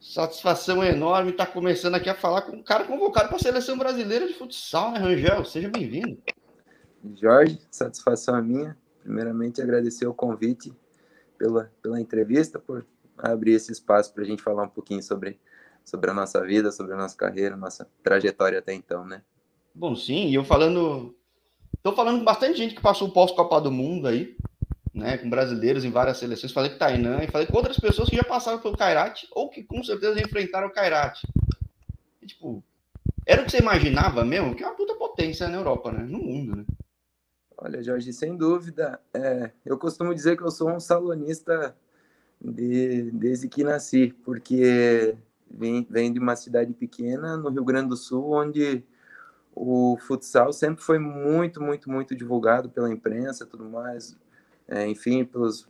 Satisfação 0.00 0.82
enorme 0.82 1.32
estar 1.32 1.44
tá 1.44 1.52
começando 1.52 1.94
aqui 1.94 2.08
a 2.08 2.14
falar 2.14 2.40
com 2.42 2.56
um 2.56 2.62
cara 2.62 2.84
convocado 2.84 3.28
para 3.28 3.36
a 3.36 3.40
seleção 3.40 3.76
brasileira 3.76 4.26
de 4.26 4.32
futsal, 4.32 4.92
né, 4.92 4.98
Rangel? 4.98 5.44
Seja 5.44 5.68
bem-vindo. 5.68 6.16
Jorge, 7.20 7.60
satisfação 7.70 8.34
é 8.38 8.40
minha. 8.40 8.78
Primeiramente, 9.02 9.60
agradecer 9.60 10.06
o 10.06 10.14
convite 10.14 10.72
pela, 11.36 11.70
pela 11.82 12.00
entrevista, 12.00 12.58
por 12.58 12.86
abrir 13.18 13.52
esse 13.52 13.72
espaço 13.72 14.14
para 14.14 14.22
a 14.22 14.26
gente 14.26 14.42
falar 14.42 14.62
um 14.62 14.70
pouquinho 14.70 15.02
sobre, 15.02 15.38
sobre 15.84 16.10
a 16.10 16.14
nossa 16.14 16.42
vida, 16.46 16.72
sobre 16.72 16.94
a 16.94 16.96
nossa 16.96 17.16
carreira, 17.16 17.54
nossa 17.54 17.86
trajetória 18.02 18.58
até 18.58 18.72
então, 18.72 19.04
né? 19.04 19.22
Bom, 19.74 19.94
sim, 19.94 20.28
e 20.28 20.34
eu 20.34 20.44
falando. 20.44 21.14
Estou 21.76 21.94
falando 21.94 22.20
com 22.20 22.24
bastante 22.24 22.56
gente 22.56 22.74
que 22.74 22.82
passou 22.82 23.08
o 23.08 23.12
pós-Copa 23.12 23.60
do 23.60 23.70
Mundo 23.70 24.08
aí, 24.08 24.34
né, 24.92 25.18
com 25.18 25.30
brasileiros 25.30 25.84
em 25.84 25.90
várias 25.90 26.18
seleções. 26.18 26.52
Falei 26.52 26.70
com 26.70 26.78
Tainan 26.78 27.22
e 27.22 27.30
falei 27.30 27.46
com 27.46 27.56
outras 27.56 27.78
pessoas 27.78 28.08
que 28.08 28.16
já 28.16 28.24
passaram 28.24 28.58
pelo 28.58 28.76
Kairate 28.76 29.28
ou 29.32 29.48
que 29.48 29.62
com 29.62 29.82
certeza 29.82 30.20
enfrentaram 30.20 30.68
o 30.68 30.72
Kairate. 30.72 31.26
E, 32.20 32.26
tipo, 32.26 32.62
era 33.26 33.42
o 33.42 33.44
que 33.44 33.52
você 33.52 33.58
imaginava 33.58 34.24
mesmo? 34.24 34.54
Que 34.54 34.64
é 34.64 34.66
uma 34.66 34.76
puta 34.76 34.94
potência 34.94 35.48
na 35.48 35.56
Europa, 35.56 35.92
né? 35.92 36.02
No 36.02 36.18
mundo, 36.18 36.56
né? 36.56 36.64
Olha, 37.56 37.82
Jorge, 37.82 38.12
sem 38.12 38.36
dúvida. 38.36 39.00
É, 39.14 39.50
eu 39.64 39.78
costumo 39.78 40.14
dizer 40.14 40.36
que 40.36 40.42
eu 40.42 40.50
sou 40.50 40.70
um 40.70 40.80
salonista 40.80 41.76
de, 42.40 43.10
desde 43.12 43.48
que 43.48 43.62
nasci, 43.62 44.14
porque 44.24 45.14
vem 45.50 46.12
de 46.12 46.18
uma 46.18 46.36
cidade 46.36 46.72
pequena 46.72 47.36
no 47.36 47.50
Rio 47.50 47.64
Grande 47.64 47.90
do 47.90 47.96
Sul, 47.96 48.32
onde 48.32 48.82
o 49.54 49.98
futsal 50.00 50.52
sempre 50.52 50.82
foi 50.82 50.98
muito, 50.98 51.60
muito, 51.60 51.90
muito 51.90 52.14
divulgado 52.14 52.70
pela 52.70 52.90
imprensa 52.90 53.44
tudo 53.44 53.68
mais 53.68 54.16
é, 54.70 54.86
enfim, 54.86 55.24
pelos 55.24 55.66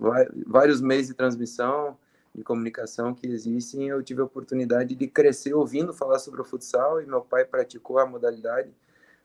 vários 0.47 0.83
meios 0.83 1.07
de 1.07 1.15
transmissão, 1.15 1.97
de 2.35 2.45
comunicação 2.45 3.15
que 3.15 3.27
existem, 3.27 3.89
eu 3.89 4.03
tive 4.03 4.21
a 4.21 4.25
oportunidade 4.25 4.95
de 4.95 5.09
crescer 5.09 5.55
ouvindo 5.55 5.95
falar 5.95 6.19
sobre 6.19 6.41
o 6.43 6.45
futsal 6.45 7.01
e 7.01 7.07
meu 7.07 7.23
pai 7.23 7.47
praticou 7.47 7.99
a 7.99 8.07
modalidade, 8.07 8.71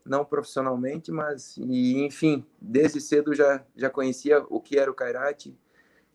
não 0.05 0.23
profissionalmente, 0.23 1.11
mas, 1.11 1.57
e, 1.57 2.03
enfim, 2.05 2.45
desde 2.59 3.01
cedo 3.01 3.35
já, 3.35 3.63
já 3.75 3.89
conhecia 3.89 4.43
o 4.49 4.61
que 4.61 4.79
era 4.79 4.89
o 4.89 4.93
Kairate 4.93 5.55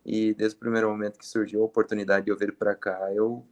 e 0.06 0.32
desde 0.32 0.56
o 0.56 0.60
primeiro 0.60 0.88
momento 0.88 1.18
que 1.18 1.26
surgiu 1.26 1.60
a 1.62 1.66
oportunidade 1.66 2.24
de 2.24 2.32
eu 2.32 2.38
vir 2.38 2.52
para 2.52 2.74
cá, 2.74 3.12
eu, 3.12 3.44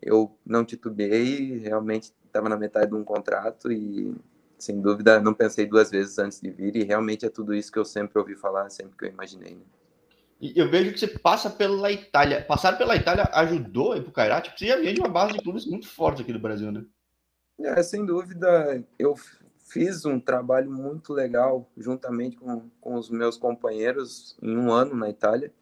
eu 0.00 0.30
não 0.46 0.64
titubeei, 0.64 1.58
realmente 1.58 2.12
estava 2.24 2.48
na 2.48 2.56
metade 2.56 2.92
de 2.92 2.96
um 2.96 3.02
contrato 3.02 3.72
e 3.72 4.14
sem 4.60 4.80
dúvida, 4.80 5.20
não 5.20 5.34
pensei 5.34 5.66
duas 5.66 5.90
vezes 5.90 6.18
antes 6.18 6.40
de 6.40 6.50
vir 6.50 6.76
e 6.76 6.84
realmente 6.84 7.24
é 7.24 7.30
tudo 7.30 7.54
isso 7.54 7.72
que 7.72 7.78
eu 7.78 7.84
sempre 7.84 8.18
ouvi 8.18 8.36
falar, 8.36 8.68
sempre 8.70 8.96
que 8.96 9.04
eu 9.06 9.08
imaginei. 9.08 9.54
Né? 9.54 9.62
E 10.40 10.58
eu 10.58 10.70
vejo 10.70 10.92
que 10.92 10.98
você 10.98 11.06
passa 11.06 11.50
pela 11.50 11.90
Itália. 11.92 12.42
Passar 12.42 12.78
pela 12.78 12.96
Itália 12.96 13.28
ajudou 13.32 13.92
aí 13.92 14.00
pro 14.00 14.10
porque 14.10 14.58
você 14.58 14.66
já 14.66 14.76
vem 14.76 14.94
de 14.94 15.00
uma 15.00 15.08
base 15.08 15.34
de 15.34 15.42
clubes 15.42 15.66
muito 15.66 15.86
forte 15.86 16.22
aqui 16.22 16.32
do 16.32 16.38
Brasil, 16.38 16.72
né? 16.72 16.84
É, 17.58 17.82
sem 17.82 18.06
dúvida, 18.06 18.82
eu 18.98 19.14
fiz 19.70 20.06
um 20.06 20.18
trabalho 20.18 20.70
muito 20.70 21.12
legal 21.12 21.70
juntamente 21.76 22.36
com, 22.36 22.70
com 22.80 22.94
os 22.94 23.10
meus 23.10 23.36
companheiros 23.36 24.36
em 24.42 24.56
um 24.56 24.72
ano 24.72 24.94
na 24.94 25.10
Itália. 25.10 25.52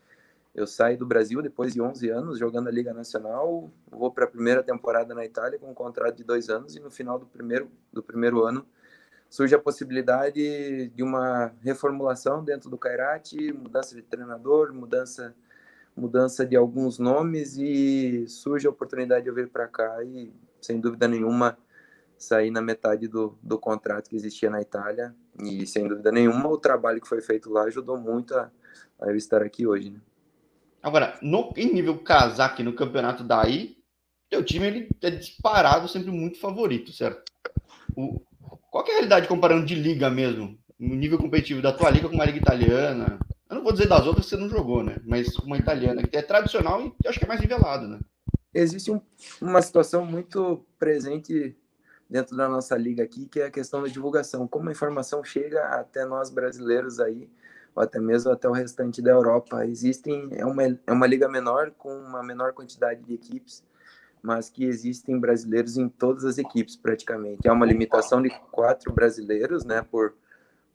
Eu 0.55 0.67
saí 0.67 0.97
do 0.97 1.07
Brasil 1.07 1.43
depois 1.43 1.75
de 1.75 1.81
11 1.81 2.09
anos 2.09 2.39
jogando 2.39 2.69
a 2.69 2.73
Liga 2.73 2.95
Nacional, 2.95 3.71
vou 3.91 4.13
para 4.13 4.25
a 4.25 4.29
primeira 4.29 4.63
temporada 4.63 5.13
na 5.13 5.25
Itália 5.25 5.59
com 5.59 5.71
um 5.71 5.75
contrato 5.75 6.17
de 6.17 6.25
dois 6.25 6.49
anos 6.49 6.77
e 6.77 6.81
no 6.81 6.91
final 6.91 7.19
do 7.19 7.27
primeiro, 7.27 7.71
do 7.93 8.03
primeiro 8.03 8.45
ano 8.45 8.65
surge 9.29 9.55
a 9.55 9.59
possibilidade 9.59 10.89
de 10.89 11.03
uma 11.03 11.53
reformulação 11.63 12.43
dentro 12.43 12.71
do 12.71 12.79
Cairate, 12.79 13.53
mudança 13.53 13.95
de 13.95 14.03
treinador, 14.03 14.73
mudança 14.73 15.35
mudança 15.99 16.47
de 16.47 16.55
alguns 16.55 16.99
nomes 16.99 17.57
e 17.59 18.27
surge 18.29 18.67
a 18.67 18.71
oportunidade 18.71 19.25
de 19.25 19.31
eu 19.31 19.35
vir 19.35 19.49
para 19.49 19.67
cá 19.67 20.03
e 20.05 20.33
sem 20.61 20.81
dúvida 20.81 21.09
nenhuma 21.09 21.59
sair 22.17 22.51
na 22.51 22.61
metade 22.61 23.07
do, 23.09 23.37
do 23.43 23.59
contrato 23.59 24.09
que 24.09 24.17
existia 24.17 24.49
na 24.49 24.61
Itália 24.61 25.15
e 25.41 25.67
sem 25.67 25.87
dúvida 25.87 26.11
nenhuma 26.11 26.49
o 26.49 26.59
trabalho 26.59 27.01
que 27.01 27.09
foi 27.09 27.21
feito 27.21 27.51
lá 27.51 27.65
ajudou 27.65 27.99
muito 27.99 28.35
a, 28.35 28.51
a 29.01 29.07
eu 29.07 29.17
estar 29.17 29.43
aqui 29.43 29.67
hoje. 29.67 29.91
Né? 29.91 30.01
Agora, 30.83 31.19
no, 31.21 31.53
em 31.57 31.73
nível 31.73 31.99
casaque 31.99 32.63
no 32.63 32.73
campeonato 32.73 33.25
daí, 33.25 33.77
teu 34.31 34.45
time 34.45 34.67
ele 34.67 34.89
é 35.03 35.11
disparado 35.11 35.89
sempre 35.89 36.11
muito 36.11 36.39
favorito, 36.39 36.93
certo? 36.93 37.23
O, 37.97 38.21
qual 38.71 38.85
é 38.87 38.91
a 38.91 38.93
realidade 38.95 39.29
comparando 39.29 39.67
de 39.67 39.75
liga 39.75 40.11
mesmo? 40.11 40.59
No 40.79 40.95
nível 40.95 41.19
competitivo 41.19 41.63
da 41.63 41.73
tua 41.73 41.91
liga 41.91 42.09
com 42.09 42.15
uma 42.15 42.25
liga 42.25 42.39
italiana? 42.39 43.19
Eu 43.49 43.57
não 43.57 43.63
vou 43.63 43.73
dizer 43.73 43.89
das 43.89 44.07
outras 44.07 44.27
que 44.27 44.31
você 44.31 44.41
não 44.41 44.49
jogou, 44.49 44.83
né? 44.83 44.97
Mas 45.05 45.35
uma 45.39 45.57
italiana, 45.57 46.03
que 46.03 46.17
é 46.17 46.23
tradicional 46.23 46.83
e 46.83 47.09
acho 47.09 47.19
que 47.19 47.25
é 47.25 47.29
mais 47.29 47.41
nivelado, 47.41 47.89
né? 47.89 47.99
Existe 48.55 48.91
um, 48.91 49.01
uma 49.41 49.63
situação 49.63 50.05
muito 50.05 50.65
presente 50.79 51.57
dentro 52.09 52.37
da 52.37 52.49
nossa 52.49 52.77
liga 52.77 53.03
aqui, 53.03 53.27
que 53.27 53.41
é 53.41 53.47
a 53.47 53.51
questão 53.51 53.83
da 53.83 53.89
divulgação. 53.89 54.47
Como 54.47 54.69
a 54.69 54.73
informação 54.73 55.23
chega 55.25 55.63
até 55.67 56.05
nós 56.05 56.31
brasileiros 56.31 57.01
aí, 57.01 57.29
ou 57.75 57.83
até 57.83 57.99
mesmo 58.01 58.31
até 58.31 58.49
o 58.49 58.53
restante 58.53 59.01
da 59.01 59.11
Europa. 59.11 59.65
Existem, 59.67 60.29
é 60.33 60.45
uma, 60.45 60.63
é 60.65 60.93
uma 60.93 61.07
liga 61.07 61.29
menor, 61.29 61.71
com 61.73 61.95
uma 61.95 62.23
menor 62.23 62.53
quantidade 62.53 63.03
de 63.03 63.15
equipes, 63.15 63.63
mas 64.23 64.51
que 64.51 64.65
existem 64.65 65.19
brasileiros 65.19 65.77
em 65.77 65.89
todas 65.89 66.25
as 66.25 66.39
equipes 66.39 66.77
praticamente. 66.77 67.49
Há 67.49 67.53
uma 67.53 67.67
limitação 67.67 68.23
de 68.23 68.31
quatro 68.51 68.93
brasileiros, 68.93 69.65
né, 69.65 69.83
por, 69.83 70.15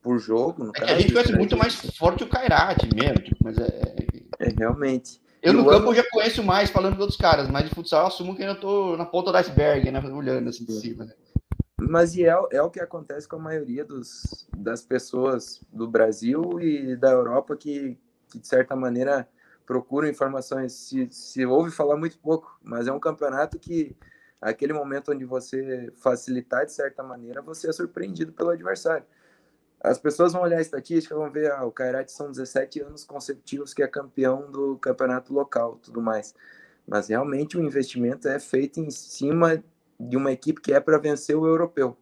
por 0.02 0.20
jogo. 0.20 0.72
é 0.76 0.80
caso, 0.80 0.94
a 0.94 1.00
gente 1.00 1.14
conhece 1.14 1.34
muito 1.34 1.58
mais 1.58 1.76
forte 1.98 2.24
o 2.24 2.30
Kairate 2.30 2.90
mesmo, 2.94 3.24
tipo, 3.24 3.44
mas 3.44 3.58
é, 3.58 3.96
é... 4.40 4.48
é 4.48 4.54
realmente. 4.58 5.22
Eu 5.42 5.54
e 5.54 5.56
no 5.58 5.66
campo 5.66 5.88
ano... 5.88 5.96
já 5.96 6.04
conheço 6.10 6.44
mais 6.44 6.70
falando 6.70 6.96
com 6.96 7.02
outros 7.02 7.20
caras, 7.20 7.50
mas 7.50 7.68
de 7.68 7.76
futsal 7.76 8.02
eu 8.02 8.08
assumo 8.08 8.36
que 8.36 8.42
ainda 8.42 8.56
tô 8.56 8.96
na 8.96 9.06
ponta 9.06 9.32
do 9.32 9.38
iceberg, 9.38 9.92
né, 9.92 10.00
olhando 10.00 10.50
assim 10.50 10.66
de 10.66 10.74
cima, 10.74 11.06
né? 11.06 11.14
Mas 11.80 12.16
e 12.16 12.24
é, 12.24 12.34
é 12.52 12.62
o 12.62 12.70
que 12.70 12.80
acontece 12.80 13.28
com 13.28 13.36
a 13.36 13.40
maioria 13.40 13.84
dos, 13.84 14.48
das 14.56 14.82
pessoas 14.82 15.62
do 15.72 15.88
Brasil 15.88 16.60
e 16.62 16.96
da 16.96 17.12
Europa 17.12 17.58
que, 17.58 17.98
que 18.30 18.40
de 18.40 18.48
certa 18.48 18.76
maneira 18.76 19.28
procuram 19.66 20.08
informações, 20.08 20.74
se, 20.74 21.08
se 21.12 21.46
ouve 21.46 21.72
falar 21.72 21.98
muito 21.98 22.18
pouco, 22.18 22.58
mas 22.62 22.88
é 22.88 22.92
um 22.92 23.00
campeonato 23.00 23.58
que 23.60 23.96
aquele 24.42 24.74
momento 24.74 25.12
onde 25.12 25.26
você 25.26 25.92
facilitar 25.96 26.66
de 26.66 26.74
certa 26.74 27.02
maneira, 27.02 27.42
você 27.42 27.70
é 27.70 27.72
surpreendido 27.72 28.34
pelo 28.34 28.50
adversário. 28.50 29.06
As 29.80 29.98
pessoas 29.98 30.32
vão 30.34 30.44
olhar 30.44 30.58
a 30.58 30.62
estatística, 30.62 31.16
vão 31.16 31.30
ver, 31.30 31.52
ah, 31.52 31.66
o 31.66 31.72
Kairate 31.72 32.12
são 32.12 32.32
17 32.32 32.82
anos 32.82 33.04
consecutivos 33.04 33.74
que 33.74 33.84
é 33.84 33.88
campeão 33.88 34.50
do 34.50 34.78
campeonato 34.78 35.34
local, 35.34 35.78
tudo 35.82 36.02
mais. 36.02 36.34
Mas 36.88 37.10
realmente 37.10 37.58
o 37.58 37.62
investimento 37.62 38.28
é 38.28 38.40
feito 38.40 38.80
em 38.80 38.90
cima 38.90 39.62
de 40.00 40.18
uma 40.18 40.32
equipe 40.32 40.62
que 40.62 40.74
é 40.74 40.80
para 40.80 40.98
vencer 40.98 41.36
o 41.36 41.46
europeu. 41.46 41.98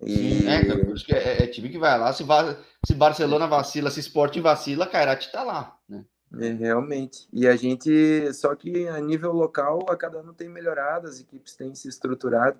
E... 0.00 0.16
Sim, 0.16 0.48
é, 0.48 1.18
é, 1.18 1.42
é, 1.42 1.46
time 1.48 1.68
que 1.68 1.78
vai 1.78 1.98
lá, 1.98 2.12
se, 2.12 2.22
va 2.22 2.56
se 2.86 2.94
Barcelona 2.94 3.46
vacila, 3.46 3.90
se 3.90 4.00
Sporting 4.00 4.40
vacila, 4.40 4.86
Kairate 4.86 5.26
está 5.26 5.42
lá, 5.42 5.76
né? 5.88 6.04
É, 6.36 6.52
realmente. 6.52 7.26
E 7.32 7.46
a 7.48 7.56
gente, 7.56 8.32
só 8.34 8.54
que 8.54 8.86
a 8.88 9.00
nível 9.00 9.32
local, 9.32 9.86
a 9.88 9.96
cada 9.96 10.18
ano 10.18 10.34
tem 10.34 10.48
melhorado, 10.48 11.08
as 11.08 11.20
equipes 11.20 11.54
têm 11.54 11.74
se 11.74 11.88
estruturado, 11.88 12.58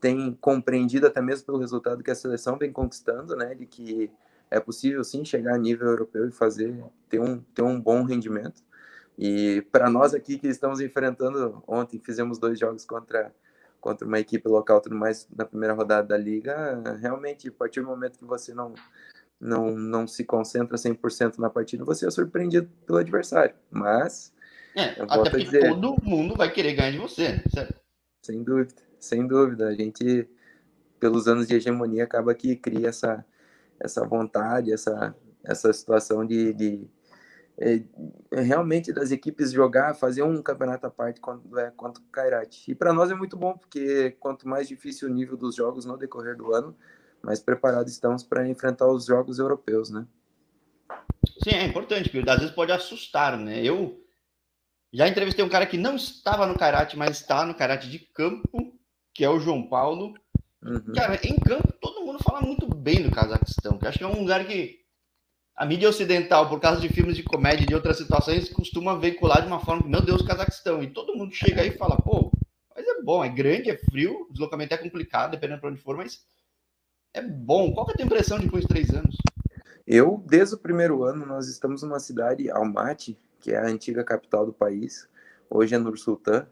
têm 0.00 0.34
compreendido 0.40 1.06
até 1.06 1.20
mesmo 1.20 1.46
pelo 1.46 1.58
resultado 1.58 2.02
que 2.02 2.10
a 2.10 2.14
seleção 2.14 2.58
vem 2.58 2.72
conquistando, 2.72 3.36
né, 3.36 3.54
de 3.54 3.66
que 3.66 4.10
é 4.50 4.60
possível 4.60 5.02
sim 5.04 5.24
chegar 5.24 5.54
a 5.54 5.58
nível 5.58 5.88
europeu 5.88 6.28
e 6.28 6.32
fazer 6.32 6.74
ter 7.08 7.20
um 7.20 7.40
ter 7.54 7.62
um 7.62 7.80
bom 7.80 8.02
rendimento. 8.04 8.62
E 9.18 9.62
para 9.72 9.88
nós 9.88 10.14
aqui 10.14 10.38
que 10.38 10.48
estamos 10.48 10.80
enfrentando 10.80 11.62
ontem, 11.66 11.98
fizemos 12.00 12.38
dois 12.38 12.58
jogos 12.58 12.84
contra 12.84 13.32
contra 13.80 14.06
uma 14.06 14.18
equipe 14.18 14.48
local, 14.48 14.80
tudo 14.80 14.96
mais 14.96 15.28
na 15.36 15.44
primeira 15.44 15.74
rodada 15.74 16.08
da 16.08 16.16
liga, 16.16 16.82
realmente 17.00 17.48
a 17.48 17.52
partir 17.52 17.80
do 17.82 17.86
momento 17.86 18.18
que 18.18 18.24
você 18.24 18.54
não 18.54 18.74
não, 19.44 19.76
não 19.76 20.06
se 20.06 20.24
concentra 20.24 20.78
100% 20.78 21.38
na 21.38 21.50
partida, 21.50 21.84
você 21.84 22.06
é 22.06 22.10
surpreendido 22.10 22.68
pelo 22.86 22.98
adversário. 22.98 23.54
Mas. 23.70 24.32
É, 24.74 25.02
até 25.02 25.30
porque 25.30 25.44
dizer, 25.44 25.68
todo 25.68 26.02
mundo 26.02 26.34
vai 26.34 26.50
querer 26.50 26.72
ganhar 26.72 26.90
de 26.90 26.98
você, 26.98 27.42
certo? 27.54 27.78
Sem 28.22 28.42
dúvida, 28.42 28.82
sem 28.98 29.26
dúvida. 29.26 29.68
A 29.68 29.74
gente, 29.74 30.26
pelos 30.98 31.28
anos 31.28 31.46
de 31.46 31.54
hegemonia, 31.54 32.04
acaba 32.04 32.34
que 32.34 32.56
cria 32.56 32.88
essa, 32.88 33.24
essa 33.78 34.04
vontade, 34.06 34.72
essa, 34.72 35.14
essa 35.44 35.72
situação 35.72 36.24
de, 36.24 36.54
de 36.54 36.88
é, 37.58 37.82
realmente 38.32 38.92
das 38.92 39.10
equipes 39.10 39.52
jogar, 39.52 39.94
fazer 39.94 40.22
um 40.22 40.42
campeonato 40.42 40.86
à 40.86 40.90
parte 40.90 41.20
quando 41.20 41.58
é 41.58 41.70
contra 41.70 42.02
o 42.02 42.06
Kairat. 42.06 42.66
E 42.66 42.74
para 42.74 42.94
nós 42.94 43.10
é 43.10 43.14
muito 43.14 43.36
bom, 43.36 43.56
porque 43.56 44.12
quanto 44.18 44.48
mais 44.48 44.66
difícil 44.66 45.08
o 45.08 45.12
nível 45.12 45.36
dos 45.36 45.54
jogos 45.54 45.84
no 45.84 45.98
decorrer 45.98 46.34
do 46.34 46.52
ano, 46.52 46.74
mais 47.24 47.40
preparados 47.40 47.92
estamos 47.92 48.22
para 48.22 48.48
enfrentar 48.48 48.86
os 48.86 49.06
jogos 49.06 49.38
europeus, 49.38 49.90
né? 49.90 50.06
Sim, 51.42 51.50
é 51.50 51.64
importante, 51.64 52.10
porque 52.10 52.28
às 52.28 52.38
vezes 52.38 52.54
pode 52.54 52.72
assustar, 52.72 53.36
né? 53.36 53.62
Eu 53.62 54.00
já 54.92 55.08
entrevistei 55.08 55.44
um 55.44 55.48
cara 55.48 55.66
que 55.66 55.76
não 55.76 55.96
estava 55.96 56.46
no 56.46 56.56
karate, 56.56 56.96
mas 56.96 57.20
está 57.20 57.44
no 57.44 57.54
karate 57.54 57.88
de 57.90 57.98
campo, 57.98 58.78
que 59.12 59.24
é 59.24 59.30
o 59.30 59.40
João 59.40 59.66
Paulo. 59.66 60.14
Uhum. 60.62 60.92
Cara, 60.94 61.18
em 61.24 61.36
campo 61.36 61.72
todo 61.80 62.04
mundo 62.04 62.22
fala 62.22 62.40
muito 62.40 62.66
bem 62.66 63.02
do 63.02 63.10
Cazaquistão, 63.10 63.78
que 63.78 63.86
acho 63.86 63.98
que 63.98 64.04
é 64.04 64.08
um 64.08 64.20
lugar 64.20 64.46
que 64.46 64.80
a 65.56 65.64
mídia 65.64 65.88
ocidental, 65.88 66.48
por 66.48 66.60
causa 66.60 66.80
de 66.80 66.88
filmes 66.88 67.16
de 67.16 67.22
comédia 67.22 67.64
e 67.64 67.66
de 67.66 67.74
outras 67.74 67.96
situações, 67.96 68.48
costuma 68.48 68.98
veicular 68.98 69.40
de 69.40 69.46
uma 69.46 69.60
forma 69.60 69.82
que, 69.82 69.88
meu 69.88 70.00
Deus, 70.00 70.22
Cazaquistão. 70.22 70.82
E 70.82 70.90
todo 70.90 71.16
mundo 71.16 71.32
chega 71.32 71.62
aí 71.62 71.68
e 71.68 71.78
fala, 71.78 71.96
pô, 71.96 72.30
bom. 73.04 73.22
É 73.22 73.28
grande, 73.28 73.70
é 73.70 73.76
frio, 73.76 74.26
o 74.28 74.32
deslocamento 74.32 74.74
é 74.74 74.78
complicado, 74.78 75.32
dependendo 75.32 75.60
para 75.60 75.70
onde 75.70 75.80
for, 75.80 75.96
mas 75.96 76.24
é 77.14 77.22
bom. 77.22 77.72
Qual 77.72 77.86
que 77.86 77.92
é 77.92 77.94
a 77.94 77.96
tua 77.96 78.06
impressão 78.06 78.38
depois 78.38 78.62
de 78.62 78.68
três 78.68 78.90
anos? 78.90 79.16
Eu, 79.86 80.22
desde 80.26 80.56
o 80.56 80.58
primeiro 80.58 81.04
ano, 81.04 81.24
nós 81.24 81.48
estamos 81.48 81.82
numa 81.82 82.00
cidade, 82.00 82.50
Almaty, 82.50 83.16
que 83.38 83.52
é 83.52 83.58
a 83.58 83.66
antiga 83.66 84.02
capital 84.02 84.44
do 84.44 84.52
país, 84.52 85.08
hoje 85.48 85.74
é 85.74 85.78
Nur 85.78 85.96
Sultan. 85.96 86.46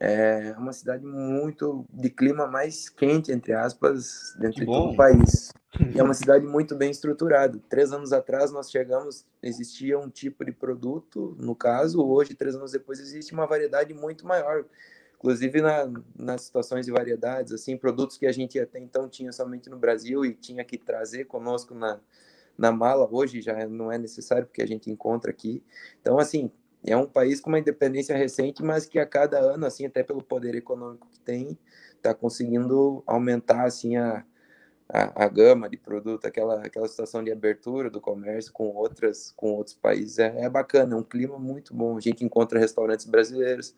É 0.00 0.54
uma 0.56 0.72
cidade 0.72 1.04
muito 1.04 1.84
de 1.92 2.08
clima 2.08 2.46
mais 2.46 2.88
quente, 2.88 3.32
entre 3.32 3.52
aspas, 3.52 4.34
dentro 4.38 4.60
de 4.60 4.66
todo 4.66 4.92
o 4.92 4.96
país. 4.96 5.52
E 5.92 5.98
é 5.98 6.02
uma 6.02 6.14
cidade 6.14 6.46
muito 6.46 6.76
bem 6.76 6.90
estruturada. 6.90 7.60
Três 7.68 7.92
anos 7.92 8.12
atrás 8.12 8.52
nós 8.52 8.70
chegamos, 8.70 9.26
existia 9.42 9.98
um 9.98 10.08
tipo 10.08 10.44
de 10.44 10.52
produto, 10.52 11.36
no 11.40 11.54
caso, 11.54 12.00
hoje, 12.00 12.34
três 12.34 12.54
anos 12.54 12.72
depois, 12.72 13.00
existe 13.00 13.32
uma 13.32 13.46
variedade 13.46 13.92
muito 13.92 14.24
maior. 14.24 14.64
Inclusive 15.18 15.60
na, 15.60 15.90
nas 16.16 16.42
situações 16.42 16.86
de 16.86 16.92
variedades, 16.92 17.52
assim, 17.52 17.76
produtos 17.76 18.16
que 18.16 18.26
a 18.26 18.32
gente 18.32 18.58
até 18.58 18.78
então 18.78 19.08
tinha 19.08 19.32
somente 19.32 19.68
no 19.68 19.76
Brasil 19.76 20.24
e 20.24 20.32
tinha 20.32 20.64
que 20.64 20.78
trazer 20.78 21.24
conosco 21.24 21.74
na, 21.74 22.00
na 22.56 22.70
mala, 22.70 23.08
hoje 23.10 23.42
já 23.42 23.66
não 23.66 23.90
é 23.90 23.98
necessário 23.98 24.46
porque 24.46 24.62
a 24.62 24.66
gente 24.66 24.90
encontra 24.90 25.30
aqui. 25.30 25.62
Então, 26.00 26.18
assim, 26.18 26.50
é 26.84 26.96
um 26.96 27.06
país 27.06 27.40
com 27.40 27.50
uma 27.50 27.58
independência 27.58 28.16
recente, 28.16 28.62
mas 28.62 28.86
que 28.86 28.98
a 28.98 29.06
cada 29.06 29.38
ano, 29.40 29.66
assim, 29.66 29.86
até 29.86 30.02
pelo 30.04 30.22
poder 30.22 30.54
econômico 30.54 31.08
que 31.08 31.18
tem, 31.20 31.58
está 31.96 32.14
conseguindo 32.14 33.02
aumentar, 33.04 33.64
assim, 33.64 33.96
a, 33.96 34.24
a, 34.88 35.24
a, 35.24 35.28
gama 35.28 35.68
de 35.68 35.76
produto, 35.76 36.26
aquela, 36.26 36.64
aquela 36.64 36.88
situação 36.88 37.22
de 37.22 37.30
abertura 37.30 37.90
do 37.90 38.00
comércio 38.00 38.52
com 38.52 38.68
outras 38.68 39.32
com 39.36 39.50
outros 39.52 39.74
países 39.74 40.18
é, 40.18 40.44
é 40.44 40.48
bacana, 40.48 40.94
é 40.94 40.96
um 40.96 41.02
clima 41.02 41.38
muito 41.38 41.74
bom. 41.74 41.96
A 41.96 42.00
gente 42.00 42.24
encontra 42.24 42.58
restaurantes 42.58 43.06
brasileiros, 43.06 43.74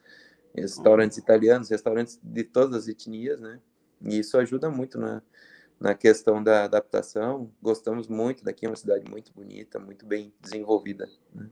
restaurantes 0.55 1.19
italianos, 1.19 1.69
restaurantes 1.69 2.19
de 2.23 2.45
todas 2.45 2.75
as 2.75 2.89
etnias, 2.89 3.41
né? 3.41 3.61
E 4.03 4.19
isso 4.19 4.39
ajuda 4.39 4.71
muito 4.71 4.99
na, 4.99 5.23
na 5.79 5.95
questão 5.95 6.43
da 6.43 6.65
adaptação. 6.65 7.51
Gostamos 7.63 8.09
muito 8.09 8.45
daqui, 8.45 8.67
é 8.67 8.69
uma 8.69 8.77
cidade 8.77 9.09
muito 9.09 9.33
bonita, 9.33 9.79
muito 9.79 10.07
bem 10.07 10.33
desenvolvida. 10.41 11.09
Né? 11.35 11.49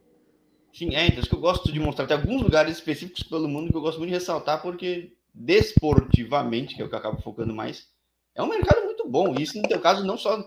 Sim, 0.73 0.95
é, 0.95 1.07
então 1.07 1.21
isso 1.21 1.29
que 1.29 1.35
eu 1.35 1.41
gosto 1.41 1.73
de 1.73 1.81
mostrar. 1.81 2.07
Tem 2.07 2.17
alguns 2.17 2.43
lugares 2.43 2.77
específicos 2.77 3.23
pelo 3.23 3.49
mundo 3.49 3.71
que 3.71 3.77
eu 3.77 3.81
gosto 3.81 3.99
muito 3.99 4.11
de 4.11 4.15
ressaltar, 4.15 4.63
porque 4.63 5.13
desportivamente, 5.33 6.75
que 6.75 6.83
é 6.83 6.85
o 6.85 6.89
que 6.89 6.95
eu 6.95 6.99
acabo 6.99 7.21
focando 7.23 7.55
mais, 7.55 7.89
é 8.35 8.43
um 8.43 8.49
mercado 8.49 8.85
muito 8.85 9.09
bom. 9.09 9.35
E 9.35 9.43
isso, 9.43 9.61
no 9.61 9.69
teu 9.69 9.81
caso, 9.81 10.05
não 10.05 10.17
só. 10.17 10.43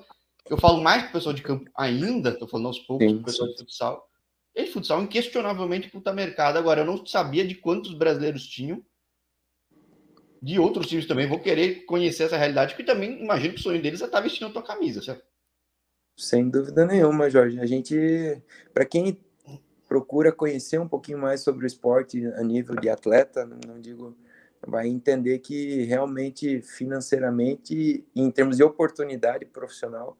Eu 0.49 0.57
falo 0.57 0.81
mais 0.81 1.03
com 1.03 1.09
o 1.09 1.11
pessoal 1.13 1.33
de 1.33 1.43
campo 1.43 1.69
ainda, 1.75 2.29
estou 2.29 2.47
falando 2.47 2.67
aos 2.67 2.79
poucos 2.79 3.07
com 3.07 3.19
o 3.19 3.23
pessoal 3.23 3.49
de 3.49 3.57
futsal. 3.57 4.10
E 4.63 4.67
futsal, 4.67 5.01
inquestionavelmente, 5.01 5.89
puta 5.89 6.13
mercado. 6.13 6.57
Agora, 6.57 6.81
eu 6.81 6.85
não 6.85 7.05
sabia 7.05 7.45
de 7.45 7.55
quantos 7.55 7.93
brasileiros 7.93 8.45
tinham. 8.45 8.83
De 10.41 10.59
outros 10.59 10.87
times 10.87 11.05
também. 11.05 11.27
Vou 11.27 11.39
querer 11.39 11.85
conhecer 11.85 12.23
essa 12.23 12.37
realidade, 12.37 12.73
porque 12.73 12.83
também 12.83 13.21
imagino 13.21 13.53
que 13.53 13.59
o 13.59 13.63
sonho 13.63 13.81
deles 13.81 14.01
é 14.01 14.05
estar 14.05 14.17
tá 14.17 14.23
vestindo 14.23 14.47
a 14.47 14.51
tua 14.51 14.63
camisa, 14.63 15.01
certo? 15.01 15.23
Sem 16.17 16.49
dúvida 16.49 16.85
nenhuma, 16.85 17.29
Jorge. 17.29 17.59
A 17.59 17.65
gente, 17.65 18.41
para 18.73 18.85
quem 18.85 19.19
procura 19.87 20.31
conhecer 20.31 20.79
um 20.79 20.87
pouquinho 20.87 21.17
mais 21.17 21.41
sobre 21.41 21.65
o 21.65 21.67
esporte 21.67 22.25
a 22.25 22.43
nível 22.43 22.75
de 22.75 22.89
atleta, 22.89 23.45
não 23.67 23.79
digo, 23.79 24.15
vai 24.65 24.87
entender 24.87 25.39
que 25.39 25.83
realmente 25.83 26.61
financeiramente, 26.61 28.05
em 28.15 28.31
termos 28.31 28.57
de 28.57 28.63
oportunidade 28.63 29.45
profissional, 29.45 30.17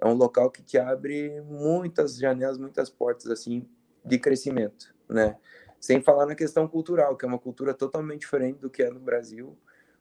é 0.00 0.06
um 0.06 0.14
local 0.14 0.50
que 0.50 0.62
te 0.62 0.78
abre 0.78 1.40
muitas 1.42 2.16
janelas, 2.16 2.58
muitas 2.58 2.88
portas 2.88 3.26
assim 3.30 3.66
de 4.04 4.18
crescimento, 4.18 4.94
né? 5.08 5.36
Sem 5.80 6.02
falar 6.02 6.26
na 6.26 6.34
questão 6.34 6.66
cultural, 6.66 7.16
que 7.16 7.24
é 7.24 7.28
uma 7.28 7.38
cultura 7.38 7.72
totalmente 7.72 8.20
diferente 8.20 8.58
do 8.58 8.70
que 8.70 8.82
é 8.82 8.90
no 8.90 9.00
Brasil. 9.00 9.56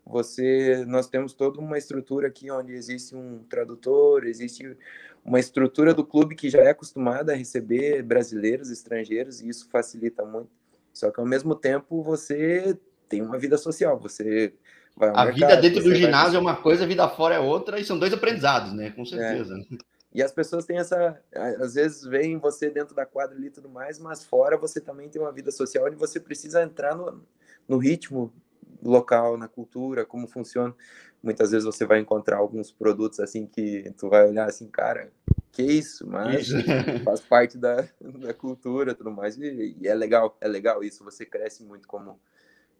Você, 0.06 0.86
nós 0.88 1.08
temos 1.08 1.34
toda 1.34 1.60
uma 1.60 1.78
estrutura 1.78 2.28
aqui 2.28 2.50
onde 2.50 2.74
existe 2.74 3.16
um 3.16 3.44
tradutor, 3.44 4.26
existe 4.26 4.78
uma 5.24 5.40
estrutura 5.40 5.94
do 5.94 6.06
clube 6.06 6.36
que 6.36 6.50
já 6.50 6.62
é 6.62 6.70
acostumada 6.70 7.34
a 7.34 7.36
receber 7.36 8.02
brasileiros, 8.02 8.72
estrangeiros, 8.72 9.42
e 9.42 9.50
isso 9.50 9.70
facilita 9.70 10.24
muito. 10.24 10.50
Só 10.94 11.12
que 11.12 11.20
ao 11.20 11.26
mesmo 11.26 11.54
tempo 11.54 12.02
você 12.02 12.80
tem 13.10 13.22
uma 13.22 13.38
vida 13.38 13.58
social, 13.58 14.00
você 14.00 14.54
vai 14.98 15.10
A 15.10 15.26
mercado, 15.26 15.34
vida 15.36 15.58
dentro 15.58 15.84
do 15.84 15.96
ginásio 15.96 16.34
vai... 16.34 16.40
é 16.40 16.42
uma 16.42 16.56
coisa, 16.56 16.84
a 16.84 16.88
vida 16.88 17.08
fora 17.08 17.36
é 17.36 17.40
outra, 17.40 17.80
e 17.80 17.86
são 17.86 17.98
dois 17.98 18.14
aprendizados, 18.14 18.74
né? 18.74 18.92
Com 18.92 19.06
certeza. 19.06 19.56
É. 19.56 19.78
E 20.14 20.24
as 20.24 20.32
pessoas 20.32 20.66
têm 20.66 20.78
essa. 20.78 21.22
Às 21.62 21.76
vezes 21.76 22.04
veem 22.04 22.40
você 22.40 22.70
dentro 22.70 22.96
da 22.96 23.06
quadra 23.06 23.36
ali 23.36 23.48
e 23.48 23.52
tudo 23.52 23.70
mais, 23.70 24.00
mas 24.00 24.26
fora 24.26 24.58
você 24.58 24.82
também 24.82 25.10
tem 25.10 25.22
uma 25.22 25.32
vida 25.32 25.52
social 25.52 25.86
onde 25.86 25.96
você 25.96 26.20
precisa 26.20 26.64
entrar 26.64 26.96
no, 26.96 27.24
no 27.68 27.78
ritmo 27.78 28.34
local, 28.82 29.38
na 29.38 29.48
cultura, 29.48 30.06
como 30.06 30.28
funciona. 30.28 30.74
Muitas 31.22 31.52
vezes 31.52 31.66
você 31.66 31.86
vai 31.86 32.00
encontrar 32.00 32.38
alguns 32.38 32.72
produtos 32.72 33.20
assim 33.20 33.46
que 33.46 33.92
tu 33.98 34.10
vai 34.10 34.28
olhar 34.28 34.48
assim, 34.48 34.68
cara, 34.68 35.12
que 35.52 35.64
isso, 35.64 36.08
mas 36.08 36.48
faz 37.04 37.20
parte 37.22 37.58
da, 37.58 37.88
da 38.00 38.34
cultura 38.34 38.94
tudo 38.94 39.12
mais. 39.12 39.38
E, 39.38 39.76
e, 39.80 39.88
é 39.88 39.94
legal, 39.94 40.38
é 40.40 40.48
legal 40.48 40.84
isso. 40.84 41.04
Você 41.04 41.26
cresce 41.26 41.64
muito 41.64 41.88
como, 41.88 42.20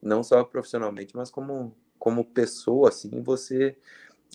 não 0.02 0.24
só 0.24 0.44
profissionalmente, 0.44 1.16
mas 1.16 1.30
como, 1.30 1.76
como 2.00 2.24
pessoa, 2.24 2.90
assim, 2.90 3.22
você 3.22 3.76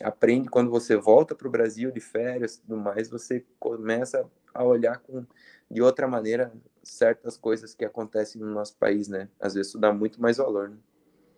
aprende 0.02 0.48
quando 0.48 0.70
você 0.70 0.96
volta 0.96 1.34
para 1.34 1.48
o 1.48 1.50
Brasil 1.50 1.90
de 1.90 2.00
férias 2.00 2.56
tudo 2.56 2.76
mais, 2.76 3.10
você 3.10 3.44
começa 3.58 4.24
a 4.54 4.64
olhar 4.64 4.98
com, 4.98 5.24
de 5.70 5.82
outra 5.82 6.08
maneira 6.08 6.52
certas 6.82 7.36
coisas 7.36 7.74
que 7.74 7.84
acontecem 7.84 8.40
no 8.40 8.50
nosso 8.50 8.76
país, 8.76 9.08
né? 9.08 9.28
Às 9.40 9.54
vezes 9.54 9.68
isso 9.68 9.78
dá 9.78 9.92
muito 9.92 10.20
mais 10.20 10.36
valor, 10.36 10.70
né? 10.70 10.76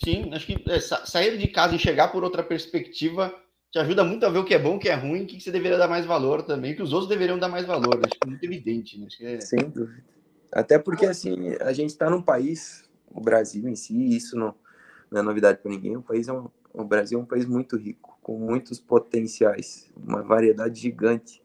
Sim, 0.03 0.33
acho 0.33 0.47
que 0.47 0.71
é, 0.71 0.81
sair 0.81 1.39
de 1.39 1.49
casa 1.49 1.75
e 1.75 1.79
chegar 1.79 2.09
por 2.09 2.25
outra 2.25 2.43
perspectiva 2.43 3.33
te 3.71 3.79
ajuda 3.79 4.05
muito 4.05 4.25
a 4.25 4.29
ver 4.29 4.39
o 4.39 4.45
que 4.45 4.55
é 4.55 4.59
bom, 4.59 4.77
o 4.77 4.79
que 4.79 4.89
é 4.89 4.95
ruim, 4.95 5.25
o 5.25 5.27
que 5.27 5.41
você 5.41 5.51
deveria 5.51 5.77
dar 5.77 5.89
mais 5.89 6.07
valor 6.07 6.43
também, 6.45 6.77
que 6.77 6.83
os 6.83 6.93
outros 6.93 7.09
deveriam 7.09 7.39
dar 7.39 7.49
mais 7.49 7.67
valor. 7.67 8.01
Acho 8.05 8.19
que 8.21 8.25
é 8.25 8.31
muito 8.31 8.45
evidente, 8.45 8.99
né? 9.01 9.09
É... 9.21 9.41
Sem 9.41 9.69
dúvida. 9.69 10.03
Até 10.53 10.79
porque, 10.79 11.07
assim, 11.07 11.57
a 11.61 11.73
gente 11.73 11.91
está 11.91 12.09
num 12.09 12.23
país, 12.23 12.89
o 13.11 13.21
Brasil 13.21 13.69
em 13.69 13.75
si, 13.75 14.15
isso 14.17 14.37
não, 14.37 14.55
não 15.15 15.21
é 15.21 15.25
novidade 15.25 15.61
para 15.61 15.71
ninguém, 15.71 15.97
o, 15.97 16.03
país 16.03 16.29
é 16.29 16.33
um, 16.33 16.49
o 16.73 16.85
Brasil 16.85 17.19
é 17.19 17.23
um 17.23 17.27
país 17.27 17.47
muito 17.47 17.77
rico, 17.77 18.19
com 18.21 18.37
muitos 18.37 18.81
potenciais, 18.81 19.91
uma 19.97 20.23
variedade 20.23 20.81
gigante. 20.81 21.43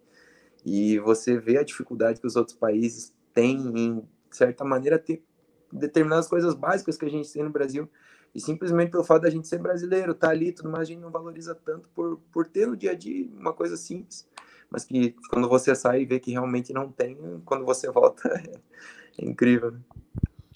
E 0.65 0.99
você 0.99 1.37
vê 1.37 1.57
a 1.57 1.63
dificuldade 1.63 2.19
que 2.19 2.27
os 2.27 2.35
outros 2.35 2.57
países 2.57 3.13
têm 3.33 3.57
em, 3.57 3.99
de 4.29 4.35
certa 4.35 4.65
maneira, 4.65 4.97
ter 4.97 5.23
determinadas 5.71 6.27
coisas 6.27 6.55
básicas 6.55 6.97
que 6.97 7.05
a 7.05 7.09
gente 7.09 7.31
tem 7.31 7.43
no 7.43 7.51
Brasil 7.51 7.87
e 8.33 8.41
simplesmente 8.41 8.91
pelo 8.91 9.03
fato 9.03 9.21
da 9.21 9.29
gente 9.29 9.47
ser 9.47 9.59
brasileiro, 9.59 10.13
tá 10.13 10.29
ali 10.29 10.51
tudo 10.51 10.69
mais, 10.69 10.81
a 10.81 10.91
gente 10.91 10.99
não 10.99 11.11
valoriza 11.11 11.53
tanto 11.53 11.87
por, 11.89 12.19
por 12.31 12.47
ter 12.47 12.67
no 12.67 12.75
dia 12.75 12.91
a 12.91 12.95
dia 12.95 13.29
uma 13.31 13.53
coisa 13.53 13.77
simples. 13.77 14.27
Mas 14.69 14.83
que 14.83 15.15
quando 15.29 15.47
você 15.47 15.73
sai 15.75 16.01
e 16.01 16.05
vê 16.05 16.19
que 16.19 16.31
realmente 16.31 16.73
não 16.73 16.91
tem, 16.91 17.17
quando 17.45 17.65
você 17.65 17.89
volta, 17.91 18.29
é, 18.29 19.21
é 19.21 19.25
incrível. 19.25 19.71
Né? 19.71 19.79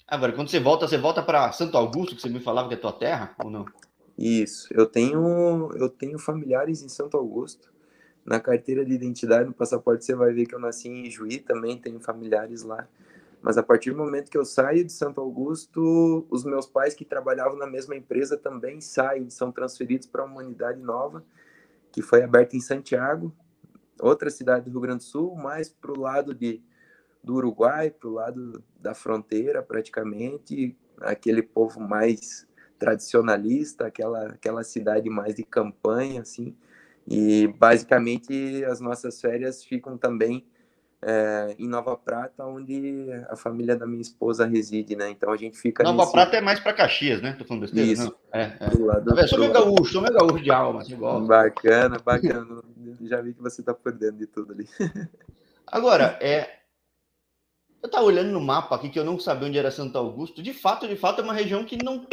Agora, 0.06 0.32
quando 0.32 0.50
você 0.50 0.60
volta, 0.60 0.86
você 0.86 0.98
volta 0.98 1.22
para 1.22 1.50
Santo 1.52 1.76
Augusto, 1.76 2.14
que 2.14 2.22
você 2.22 2.28
me 2.28 2.40
falava 2.40 2.68
que 2.68 2.74
é 2.74 2.76
tua 2.76 2.92
terra, 2.92 3.34
ou 3.42 3.50
não? 3.50 3.64
Isso. 4.18 4.68
Eu 4.70 4.86
tenho, 4.86 5.70
eu 5.74 5.88
tenho 5.88 6.18
familiares 6.18 6.82
em 6.82 6.88
Santo 6.88 7.16
Augusto. 7.16 7.72
Na 8.24 8.38
carteira 8.38 8.84
de 8.84 8.92
identidade, 8.92 9.46
no 9.46 9.54
passaporte, 9.54 10.04
você 10.04 10.14
vai 10.14 10.32
ver 10.32 10.46
que 10.46 10.54
eu 10.54 10.58
nasci 10.58 10.88
em 10.88 11.10
Juí, 11.10 11.38
também 11.38 11.78
tenho 11.78 12.00
familiares 12.00 12.62
lá. 12.62 12.86
Mas 13.42 13.58
a 13.58 13.62
partir 13.62 13.90
do 13.90 13.98
momento 13.98 14.30
que 14.30 14.38
eu 14.38 14.44
saio 14.44 14.84
de 14.84 14.92
Santo 14.92 15.20
Augusto, 15.20 16.26
os 16.30 16.44
meus 16.44 16.66
pais 16.66 16.94
que 16.94 17.04
trabalhavam 17.04 17.58
na 17.58 17.66
mesma 17.66 17.94
empresa 17.94 18.38
também 18.38 18.80
saem, 18.80 19.28
são 19.28 19.52
transferidos 19.52 20.06
para 20.06 20.24
uma 20.24 20.40
unidade 20.40 20.80
nova, 20.80 21.22
que 21.92 22.00
foi 22.00 22.22
aberta 22.22 22.56
em 22.56 22.60
Santiago, 22.60 23.34
outra 24.00 24.30
cidade 24.30 24.64
do 24.64 24.70
Rio 24.70 24.80
Grande 24.80 24.98
do 24.98 25.04
Sul, 25.04 25.34
mais 25.34 25.68
para 25.68 25.92
o 25.92 26.00
lado 26.00 26.34
de, 26.34 26.62
do 27.22 27.34
Uruguai, 27.34 27.90
para 27.90 28.08
o 28.08 28.12
lado 28.12 28.64
da 28.84 28.94
fronteira 28.94 29.62
praticamente, 29.62 30.76
aquele 31.00 31.42
povo 31.42 31.80
mais 31.80 32.46
tradicionalista, 32.78 33.86
aquela, 33.86 34.26
aquela 34.26 34.62
cidade 34.62 35.08
mais 35.08 35.34
de 35.34 35.42
campanha, 35.42 36.20
assim, 36.20 36.54
e 37.08 37.46
basicamente 37.58 38.62
as 38.66 38.80
nossas 38.80 39.20
férias 39.20 39.64
ficam 39.64 39.96
também 39.96 40.44
é, 41.00 41.54
em 41.58 41.66
Nova 41.66 41.96
Prata, 41.96 42.44
onde 42.44 43.06
a 43.28 43.36
família 43.36 43.74
da 43.74 43.86
minha 43.86 44.02
esposa 44.02 44.46
reside, 44.46 44.96
né? 44.96 45.10
Então 45.10 45.30
a 45.30 45.36
gente 45.36 45.56
fica. 45.56 45.82
Nova 45.82 45.98
nesse... 45.98 46.12
Prata 46.12 46.36
é 46.36 46.40
mais 46.40 46.60
para 46.60 46.72
Caxias, 46.72 47.20
né? 47.20 47.34
Tô 47.38 47.44
falando 47.44 47.62
besteira, 47.62 47.90
Isso. 47.90 48.04
Não. 48.04 48.40
É, 48.40 48.52
é. 48.60 48.70
Do 48.70 48.84
lado, 48.86 49.14
tá 49.14 49.26
sou 49.26 49.38
meu 49.38 49.52
gaúcho, 49.52 49.92
sou 49.92 50.02
meu 50.02 50.12
gaúcho 50.12 50.42
de 50.42 50.50
alma, 50.50 50.80
assim, 50.80 50.96
gosto. 50.96 51.26
Bacana, 51.26 51.98
bacana. 52.02 52.62
Já 53.02 53.20
vi 53.20 53.34
que 53.34 53.42
você 53.42 53.62
tá 53.62 53.74
por 53.74 53.92
dentro 53.92 54.16
de 54.16 54.26
tudo 54.26 54.52
ali. 54.52 54.66
Agora, 55.66 56.18
é. 56.20 56.63
Eu 57.84 57.90
tava 57.90 58.06
olhando 58.06 58.32
no 58.32 58.40
mapa 58.40 58.74
aqui 58.76 58.88
que 58.88 58.98
eu 58.98 59.04
não 59.04 59.18
sabia 59.18 59.46
onde 59.46 59.58
era 59.58 59.70
Santo 59.70 59.98
Augusto. 59.98 60.42
De 60.42 60.54
fato, 60.54 60.88
de 60.88 60.96
fato, 60.96 61.20
é 61.20 61.22
uma 61.22 61.34
região 61.34 61.66
que 61.66 61.76
não. 61.84 62.06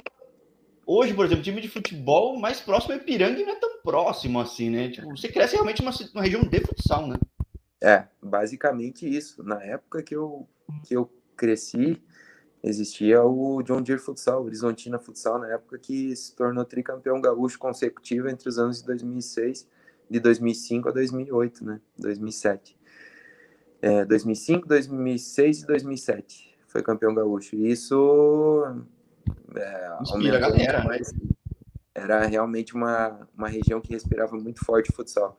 Hoje, 0.86 1.14
por 1.14 1.26
exemplo, 1.26 1.42
time 1.42 1.62
de 1.62 1.70
futebol 1.70 2.38
mais 2.38 2.60
próximo 2.60 2.92
é 2.92 2.98
Ipiranga 2.98 3.40
e 3.40 3.46
não 3.46 3.54
é 3.54 3.56
tão 3.56 3.78
próximo 3.82 4.42
assim, 4.42 4.70
né? 4.70 4.90
Tipo, 4.90 5.16
você 5.16 5.30
cresce 5.30 5.54
realmente 5.54 5.82
uma, 5.82 5.92
uma 6.14 6.24
região 6.24 6.44
de 6.44 6.60
futsal, 6.60 7.08
né? 7.08 7.18
É, 7.82 8.04
basicamente 8.22 9.08
isso. 9.08 9.42
Na 9.44 9.64
época 9.64 10.04
que 10.04 10.14
eu, 10.14 10.46
que 10.84 10.94
eu 10.94 11.10
cresci, 11.38 12.04
existia 12.62 13.24
o 13.24 13.64
John 13.64 13.82
Deere 13.82 14.02
Futsal, 14.02 14.44
Horizontina 14.44 15.00
Futsal, 15.00 15.40
na 15.40 15.54
época 15.54 15.80
que 15.80 16.14
se 16.18 16.36
tornou 16.36 16.66
tricampeão 16.66 17.22
gaúcho 17.22 17.58
consecutivo 17.58 18.28
entre 18.28 18.50
os 18.50 18.60
anos 18.60 18.82
de 18.82 18.88
2006, 18.88 19.66
de 20.10 20.20
2005 20.20 20.90
a 20.90 20.92
2008, 20.92 21.64
né? 21.64 21.80
2007. 21.98 22.81
É, 23.82 24.06
2005, 24.06 24.68
2006 24.68 25.64
e 25.64 25.66
2007 25.66 26.56
foi 26.68 26.84
campeão 26.84 27.14
gaúcho. 27.14 27.56
E 27.56 27.72
isso 27.72 28.64
é, 29.56 29.98
Inspira 30.02 30.38
a 30.38 30.40
galera, 30.40 30.84
mas 30.84 31.14
era 31.94 32.26
realmente 32.26 32.74
uma, 32.74 33.28
uma 33.38 33.48
região 33.48 33.82
que 33.82 33.94
respirava 33.94 34.36
muito 34.36 34.64
forte 34.64 34.92
futsal. 34.92 35.38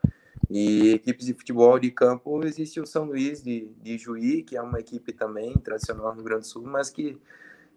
E 0.51 0.91
equipes 0.91 1.27
de 1.27 1.35
futebol 1.35 1.79
de 1.79 1.91
campo 1.91 2.45
existe 2.45 2.79
o 2.79 2.87
São 2.87 3.05
Luís 3.05 3.43
de, 3.43 3.71
de 3.81 3.97
Juí, 3.97 4.43
que 4.43 4.57
é 4.57 4.63
uma 4.63 4.79
equipe 4.79 5.13
também 5.13 5.55
tradicional 5.55 6.09
no 6.09 6.17
Rio 6.17 6.25
Grande 6.25 6.43
do 6.43 6.47
Sul, 6.47 6.63
mas 6.65 6.91
que, 6.91 7.19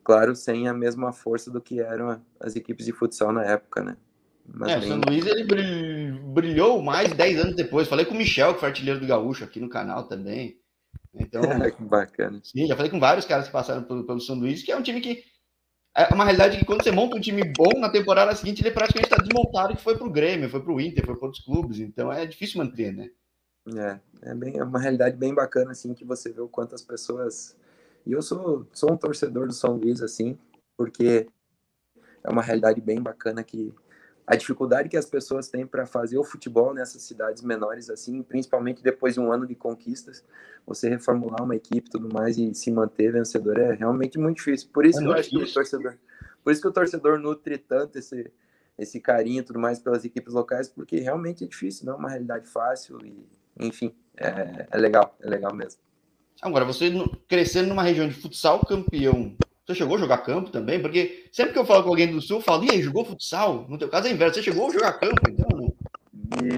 claro, 0.04 0.36
sem 0.36 0.68
a 0.68 0.74
mesma 0.74 1.14
força 1.14 1.50
do 1.50 1.62
que 1.62 1.80
eram 1.80 2.22
as 2.40 2.56
equipes 2.56 2.86
de 2.86 2.92
futsal 2.92 3.32
na 3.32 3.46
época, 3.46 3.82
né? 3.82 3.98
Mas 4.46 4.72
é, 4.72 4.80
bem... 4.80 4.90
o 4.90 4.92
São 4.92 5.02
Luís 5.08 5.26
ele 5.26 6.05
brilhou 6.36 6.82
mais 6.82 7.10
de 7.10 7.16
10 7.16 7.40
anos 7.40 7.56
depois. 7.56 7.88
Falei 7.88 8.06
com 8.06 8.14
o 8.14 8.18
Michel, 8.18 8.54
que 8.54 8.60
foi 8.60 8.70
artilheiro 8.70 9.00
do 9.00 9.08
Gaúcho 9.08 9.44
aqui 9.44 9.60
no 9.60 9.70
canal 9.70 10.04
também. 10.04 10.60
Então, 11.14 11.42
que 11.72 11.84
bacana. 11.84 12.42
Sim, 12.44 12.68
já 12.68 12.76
falei 12.76 12.92
com 12.92 13.00
vários 13.00 13.26
caras 13.26 13.48
que 13.48 13.54
passaram 13.54 13.84
pelo, 13.84 14.06
pelo 14.06 14.20
São 14.20 14.36
Luís, 14.36 14.62
que 14.62 14.72
é 14.72 14.78
um 14.78 14.84
time 14.84 15.00
que 15.00 15.24
é 15.98 16.14
uma 16.14 16.26
realidade 16.26 16.58
que 16.58 16.66
quando 16.66 16.84
você 16.84 16.92
monta 16.92 17.16
um 17.16 17.22
time 17.22 17.42
bom 17.58 17.80
na 17.80 17.90
temporada 17.90 18.36
seguinte, 18.36 18.62
ele 18.62 18.72
praticamente 18.72 19.14
está 19.14 19.24
desmontado 19.24 19.78
que 19.78 19.82
foi 19.82 19.98
para 19.98 20.06
o 20.06 20.12
Grêmio, 20.12 20.50
foi 20.50 20.62
para 20.62 20.74
o 20.74 20.82
Inter, 20.82 21.06
foi 21.06 21.16
para 21.16 21.26
outros 21.26 21.46
clubes, 21.46 21.80
então 21.80 22.12
é 22.12 22.26
difícil 22.26 22.62
manter, 22.62 22.92
né? 22.92 23.10
É, 23.74 24.30
é, 24.30 24.36
bem, 24.36 24.58
é 24.58 24.64
uma 24.64 24.80
realidade 24.80 25.16
bem 25.16 25.34
bacana, 25.34 25.72
assim, 25.72 25.94
que 25.94 26.04
você 26.04 26.32
vê 26.34 26.42
o 26.42 26.50
quanto 26.50 26.76
as 26.76 26.82
pessoas... 26.82 27.56
E 28.06 28.12
eu 28.12 28.22
sou, 28.22 28.68
sou 28.74 28.92
um 28.92 28.98
torcedor 28.98 29.48
do 29.48 29.54
São 29.54 29.78
Luís, 29.78 30.02
assim, 30.02 30.38
porque 30.78 31.28
é 32.24 32.30
uma 32.30 32.42
realidade 32.42 32.82
bem 32.82 33.02
bacana 33.02 33.42
que 33.42 33.74
a 34.28 34.36
dificuldade 34.36 34.90
que 34.90 34.98
as 34.98 35.06
pessoas 35.06 35.48
têm 35.50 35.68
para 35.68 35.86
fazer 35.86 36.18
o 36.18 36.24
futebol 36.24 36.74
nessas 36.74 37.04
cidades 37.04 37.44
menores, 37.44 37.90
assim, 37.90 38.24
principalmente 38.24 38.82
depois 38.82 39.14
de 39.14 39.20
um 39.20 39.32
ano 39.32 39.46
de 39.46 39.54
conquistas, 39.54 40.24
você 40.66 40.90
reformular 40.90 41.44
uma 41.44 41.56
equipe 41.56 41.88
e 41.88 41.92
tudo 41.92 42.12
mais 42.12 42.38
e 42.38 42.54
se 42.56 42.72
manter 42.72 43.12
vencedor 43.12 43.60
é 43.60 43.74
realmente 43.74 44.18
muito 44.18 44.38
difícil. 44.38 44.70
Por 44.74 44.86
isso 44.86 45.00
é 45.00 45.04
que 45.04 45.08
eu 45.08 45.14
acho 45.14 45.30
que 45.30 45.38
o 45.38 45.54
torcedor, 45.54 45.98
por 46.44 46.52
isso 46.52 46.62
que 46.62 46.68
o 46.68 46.72
torcedor 46.72 47.20
nutre 47.20 47.58
tanto 47.58 48.00
esse, 48.00 48.32
esse 48.78 49.00
carinho 49.00 49.42
e 49.42 49.44
tudo 49.44 49.60
mais 49.60 49.80
pelas 49.80 50.04
equipes 50.04 50.34
locais, 50.34 50.68
porque 50.68 50.98
realmente 50.98 51.44
é 51.44 51.48
difícil, 51.48 51.86
não 51.86 51.94
é 51.94 51.98
uma 51.98 52.10
realidade 52.10 52.48
fácil 52.48 52.98
e, 53.06 53.28
enfim, 53.60 53.94
é, 54.18 54.68
é 54.72 54.78
legal, 54.78 55.16
é 55.22 55.30
legal 55.30 55.54
mesmo. 55.54 55.80
Agora, 56.42 56.66
você 56.66 56.92
crescendo 57.28 57.70
numa 57.70 57.84
região 57.84 58.08
de 58.08 58.16
futsal 58.16 58.60
campeão 58.66 59.36
você 59.66 59.76
chegou 59.76 59.96
a 59.96 60.00
jogar 60.00 60.20
campo 60.20 60.52
também? 60.52 60.82
Porque 60.82 61.28
sempre 61.32 61.54
que 61.54 61.60
eu 61.60 61.66
falo 61.66 61.84
com 61.84 61.90
alguém 61.90 62.12
do 62.12 62.22
Sul, 62.22 62.38
eu 62.38 62.42
falo, 62.42 62.64
e 62.64 62.72
aí, 62.72 62.82
jogou 62.82 63.04
futsal? 63.04 63.68
No 63.68 63.78
teu 63.78 63.90
caso 63.90 64.08
é 64.08 64.12
inverso, 64.12 64.36
você 64.36 64.44
chegou 64.44 64.70
a 64.70 64.74
jogar 64.74 64.94
campo, 64.94 65.22
então? 65.28 65.76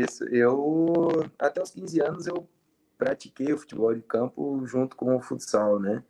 Isso, 0.03 0.23
eu 0.25 1.09
até 1.39 1.61
os 1.61 1.71
15 1.71 2.01
anos 2.01 2.27
eu 2.27 2.47
pratiquei 2.97 3.53
o 3.53 3.57
futebol 3.57 3.93
de 3.93 4.01
campo 4.01 4.65
junto 4.65 4.95
com 4.95 5.15
o 5.15 5.21
futsal, 5.21 5.79
né? 5.79 6.03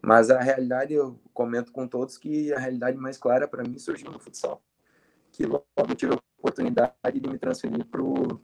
Mas 0.00 0.30
a 0.30 0.40
realidade, 0.40 0.94
eu 0.94 1.20
comento 1.34 1.72
com 1.72 1.86
todos 1.86 2.16
que 2.16 2.52
a 2.52 2.58
realidade 2.58 2.96
mais 2.96 3.18
clara 3.18 3.46
para 3.46 3.64
mim 3.64 3.78
surgiu 3.78 4.10
no 4.10 4.18
futsal. 4.18 4.62
Que 5.32 5.44
logo 5.44 5.64
tive 5.96 6.14
a 6.14 6.18
oportunidade 6.38 7.20
de 7.20 7.28
me 7.28 7.38
transferir 7.38 7.84
para 7.86 8.02
o 8.02 8.40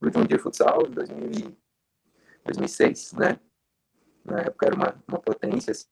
Deere 0.00 0.38
Futsal 0.38 0.86
em 0.86 0.90
2006, 0.90 3.12
né? 3.12 3.38
Na 4.24 4.40
época 4.40 4.66
era 4.66 4.74
uma, 4.74 4.94
uma 5.06 5.20
potência, 5.20 5.70
assim, 5.70 5.86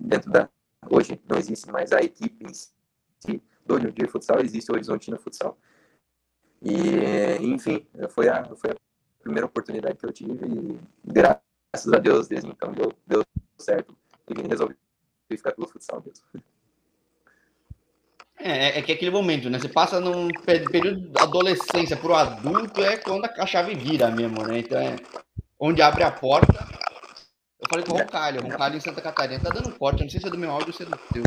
dentro 0.00 0.30
da, 0.30 0.48
Hoje 0.90 1.20
não 1.28 1.38
existe 1.38 1.70
mais 1.70 1.92
a 1.92 2.00
equipe 2.00 2.44
em 2.44 2.52
si 2.52 3.42
do 3.64 3.78
New 3.78 3.92
Futsal, 4.08 4.40
existe 4.40 4.70
o 4.70 4.74
Horizontina 4.74 5.18
Futsal. 5.18 5.56
E, 6.60 7.36
enfim, 7.40 7.86
foi 8.10 8.28
a, 8.28 8.44
foi 8.54 8.70
a 8.70 8.76
primeira 9.20 9.46
oportunidade 9.46 9.96
que 9.96 10.06
eu 10.06 10.12
tive 10.12 10.46
e 10.46 10.78
graças 11.04 11.92
a 11.92 11.98
Deus, 11.98 12.28
desde 12.28 12.48
então 12.48 12.72
deu, 12.72 12.92
deu 13.06 13.24
certo 13.58 13.96
e 14.28 14.48
resolvi 14.48 14.76
ficar 15.30 15.52
pelo 15.52 15.66
futsal 15.66 16.02
mesmo. 16.04 16.24
É, 18.38 18.78
é 18.78 18.82
que 18.82 18.92
aquele 18.92 19.10
momento, 19.10 19.48
né? 19.48 19.58
Você 19.58 19.68
passa 19.68 20.00
num 20.00 20.28
período 20.44 21.08
da 21.08 21.22
adolescência 21.22 21.96
para 21.96 22.10
o 22.10 22.14
adulto, 22.14 22.82
é 22.82 22.96
quando 22.96 23.24
a 23.24 23.46
chave 23.46 23.74
vira 23.74 24.10
mesmo, 24.10 24.42
né? 24.46 24.58
Então 24.58 24.78
é 24.78 24.96
onde 25.58 25.80
abre 25.80 26.02
a 26.02 26.10
porta 26.10 26.81
eu 27.62 27.68
falei 27.70 27.84
com 27.86 27.94
o 27.94 27.98
Roncalho, 27.98 28.42
Roncalho 28.42 28.76
em 28.76 28.80
Santa 28.80 29.00
Catarina. 29.00 29.40
Tá 29.40 29.50
dando 29.50 29.72
corte, 29.78 30.00
eu 30.00 30.04
não 30.04 30.10
sei 30.10 30.20
se 30.20 30.26
é 30.26 30.30
do 30.30 30.36
meu 30.36 30.50
áudio 30.50 30.68
ou 30.68 30.72
se 30.72 30.82
é 30.82 30.86
do 30.86 30.98
teu. 31.12 31.22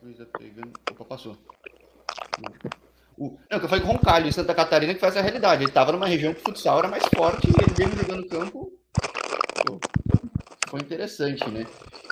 Coisa 0.00 0.26
pegando. 0.38 0.72
Opa, 0.92 1.04
passou. 1.04 1.36
O... 3.18 3.36
Não, 3.50 3.58
que 3.58 3.64
eu 3.64 3.68
falei 3.68 3.84
com 3.84 3.90
o 3.90 3.96
Roncalho 3.96 4.28
em 4.28 4.32
Santa 4.32 4.54
Catarina, 4.54 4.94
que 4.94 5.00
faz 5.00 5.16
a 5.16 5.20
realidade. 5.20 5.64
Ele 5.64 5.72
tava 5.72 5.90
numa 5.90 6.06
região 6.06 6.32
que 6.32 6.40
o 6.40 6.44
futsal 6.44 6.78
era 6.78 6.88
mais 6.88 7.02
forte 7.16 7.48
ele 7.48 7.74
veio 7.74 7.90
jogando 7.96 8.28
campo. 8.28 8.72
Foi 10.68 10.80
interessante, 10.80 11.50
né? 11.50 11.66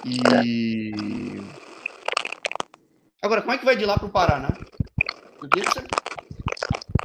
E. 0.05 0.91
Agora, 3.23 3.41
como 3.41 3.53
é 3.53 3.59
que 3.59 3.65
vai 3.65 3.77
de 3.77 3.87
lá 3.87 3.97
pro 3.97 4.09
Paraná? 4.09 4.49
Porque 5.39 5.61
você 5.61 5.87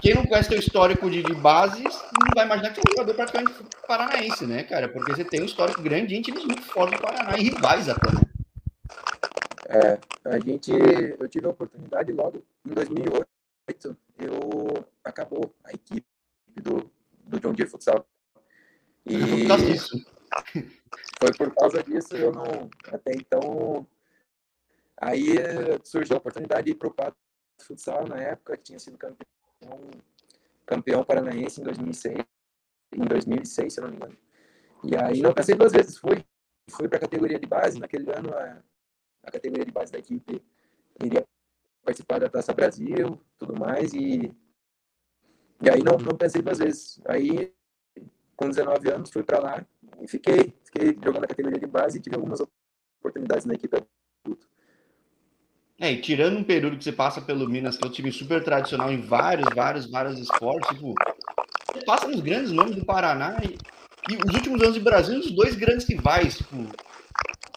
quem 0.02 0.16
não 0.16 0.26
conhece 0.26 0.50
teu 0.50 0.58
histórico 0.58 1.12
de, 1.12 1.22
de 1.22 1.36
base 1.36 1.84
não 1.84 2.11
vai 2.36 2.46
imaginar 2.46 2.74
que 2.74 2.80
é 2.80 2.84
um 2.88 2.92
jogador 2.92 3.16
praticamente 3.16 3.54
paranaense, 3.88 4.46
né, 4.46 4.64
cara? 4.64 4.90
Porque 4.90 5.14
você 5.14 5.24
tem 5.24 5.42
um 5.42 5.46
histórico 5.46 5.82
grande 5.82 6.16
de 6.16 6.22
times 6.22 6.46
muito 6.46 6.62
fortes 6.64 7.00
do 7.00 7.06
Paraná 7.06 7.38
e 7.38 7.44
rivais 7.44 7.90
até, 7.90 8.12
né? 8.12 8.22
É, 9.68 10.00
a 10.26 10.40
gente, 10.40 10.72
eu 10.72 11.28
tive 11.30 11.48
a 11.48 11.52
oportunidade 11.52 12.12
logo 12.12 12.44
em 12.66 12.74
2008, 12.74 13.98
eu 14.20 14.86
acabou 15.04 15.56
a 15.64 15.72
equipe 15.72 16.06
do, 16.62 16.92
do 17.24 17.40
John 17.40 17.54
Deere 17.54 17.72
Futsal. 17.72 18.06
E 19.06 19.18
por 19.18 19.48
causa 19.48 19.66
disso. 19.66 20.06
Foi 21.20 21.34
por 21.38 21.56
causa 21.56 21.84
disso, 21.84 22.16
eu 22.16 22.32
não, 22.32 22.70
até 22.88 23.14
então, 23.14 23.88
aí 24.98 25.36
surgiu 25.84 26.16
a 26.16 26.20
oportunidade 26.20 26.66
de 26.66 26.72
ir 26.72 26.76
para 26.76 26.88
o 26.88 26.94
Pato 26.94 27.18
Futsal 27.62 28.08
na 28.08 28.18
época, 28.18 28.58
que 28.58 28.64
tinha 28.64 28.80
sido 28.80 28.98
campeão 28.98 29.28
campeão 30.72 31.04
paranaense 31.04 31.60
em 31.60 31.64
2006, 31.66 32.26
em 32.94 33.06
2006, 33.06 33.74
se 33.74 33.80
eu 33.80 33.84
não 33.84 33.92
me 33.92 33.98
engano. 33.98 34.18
E 34.86 34.96
aí 34.96 35.22
não 35.22 35.34
pensei 35.34 35.54
duas 35.54 35.74
vezes, 35.74 35.98
fui, 35.98 36.24
fui 36.70 36.88
para 36.88 36.98
a 36.98 37.02
categoria 37.02 37.38
de 37.38 37.46
base, 37.46 37.78
naquele 37.78 38.10
ano 38.10 38.34
a, 38.34 38.64
a 39.24 39.32
categoria 39.32 39.66
de 39.66 39.72
base 39.72 39.92
da 39.92 40.00
equipe 40.00 40.42
iria 41.04 41.28
participar 41.84 42.20
da 42.20 42.30
Taça 42.30 42.54
Brasil, 42.54 43.20
tudo 43.38 43.54
mais, 43.60 43.94
e, 43.94 44.32
e 45.62 45.70
aí 45.70 45.84
não, 45.84 45.98
não 45.98 46.18
pensei 46.18 46.42
duas 46.42 46.60
vezes. 46.60 47.02
Aí, 47.06 47.54
com 48.38 48.48
19 48.48 48.92
anos, 48.92 49.12
fui 49.12 49.24
para 49.24 49.40
lá 49.40 49.66
e 50.00 50.08
fiquei, 50.08 50.54
fiquei 50.64 50.98
jogando 51.04 51.26
a 51.26 51.28
categoria 51.28 51.60
de 51.60 51.68
base 51.68 51.98
e 51.98 52.02
tive 52.02 52.16
algumas 52.16 52.40
oportunidades 53.00 53.46
na 53.46 53.56
equipe 53.56 53.76
adulto. 53.76 54.48
É, 55.82 55.92
e 55.92 56.00
tirando 56.00 56.38
um 56.38 56.44
período 56.44 56.78
que 56.78 56.84
você 56.84 56.92
passa 56.92 57.20
pelo 57.20 57.50
Minas, 57.50 57.76
que 57.76 57.84
é 57.84 57.88
um 57.88 57.92
time 57.92 58.12
super 58.12 58.44
tradicional 58.44 58.92
em 58.92 59.02
vários, 59.02 59.48
vários, 59.52 59.90
vários 59.90 60.20
esportes, 60.20 60.70
tipo, 60.70 60.94
você 61.74 61.84
passa 61.84 62.08
nos 62.08 62.22
grandes 62.22 62.52
nomes 62.52 62.76
do 62.76 62.86
Paraná 62.86 63.36
e, 63.44 63.58
e 64.14 64.16
os 64.24 64.36
últimos 64.36 64.62
anos 64.62 64.76
do 64.76 64.84
Brasil, 64.84 65.18
os 65.18 65.32
dois 65.32 65.56
grandes 65.56 65.88
rivais, 65.88 66.38
tipo, 66.38 66.56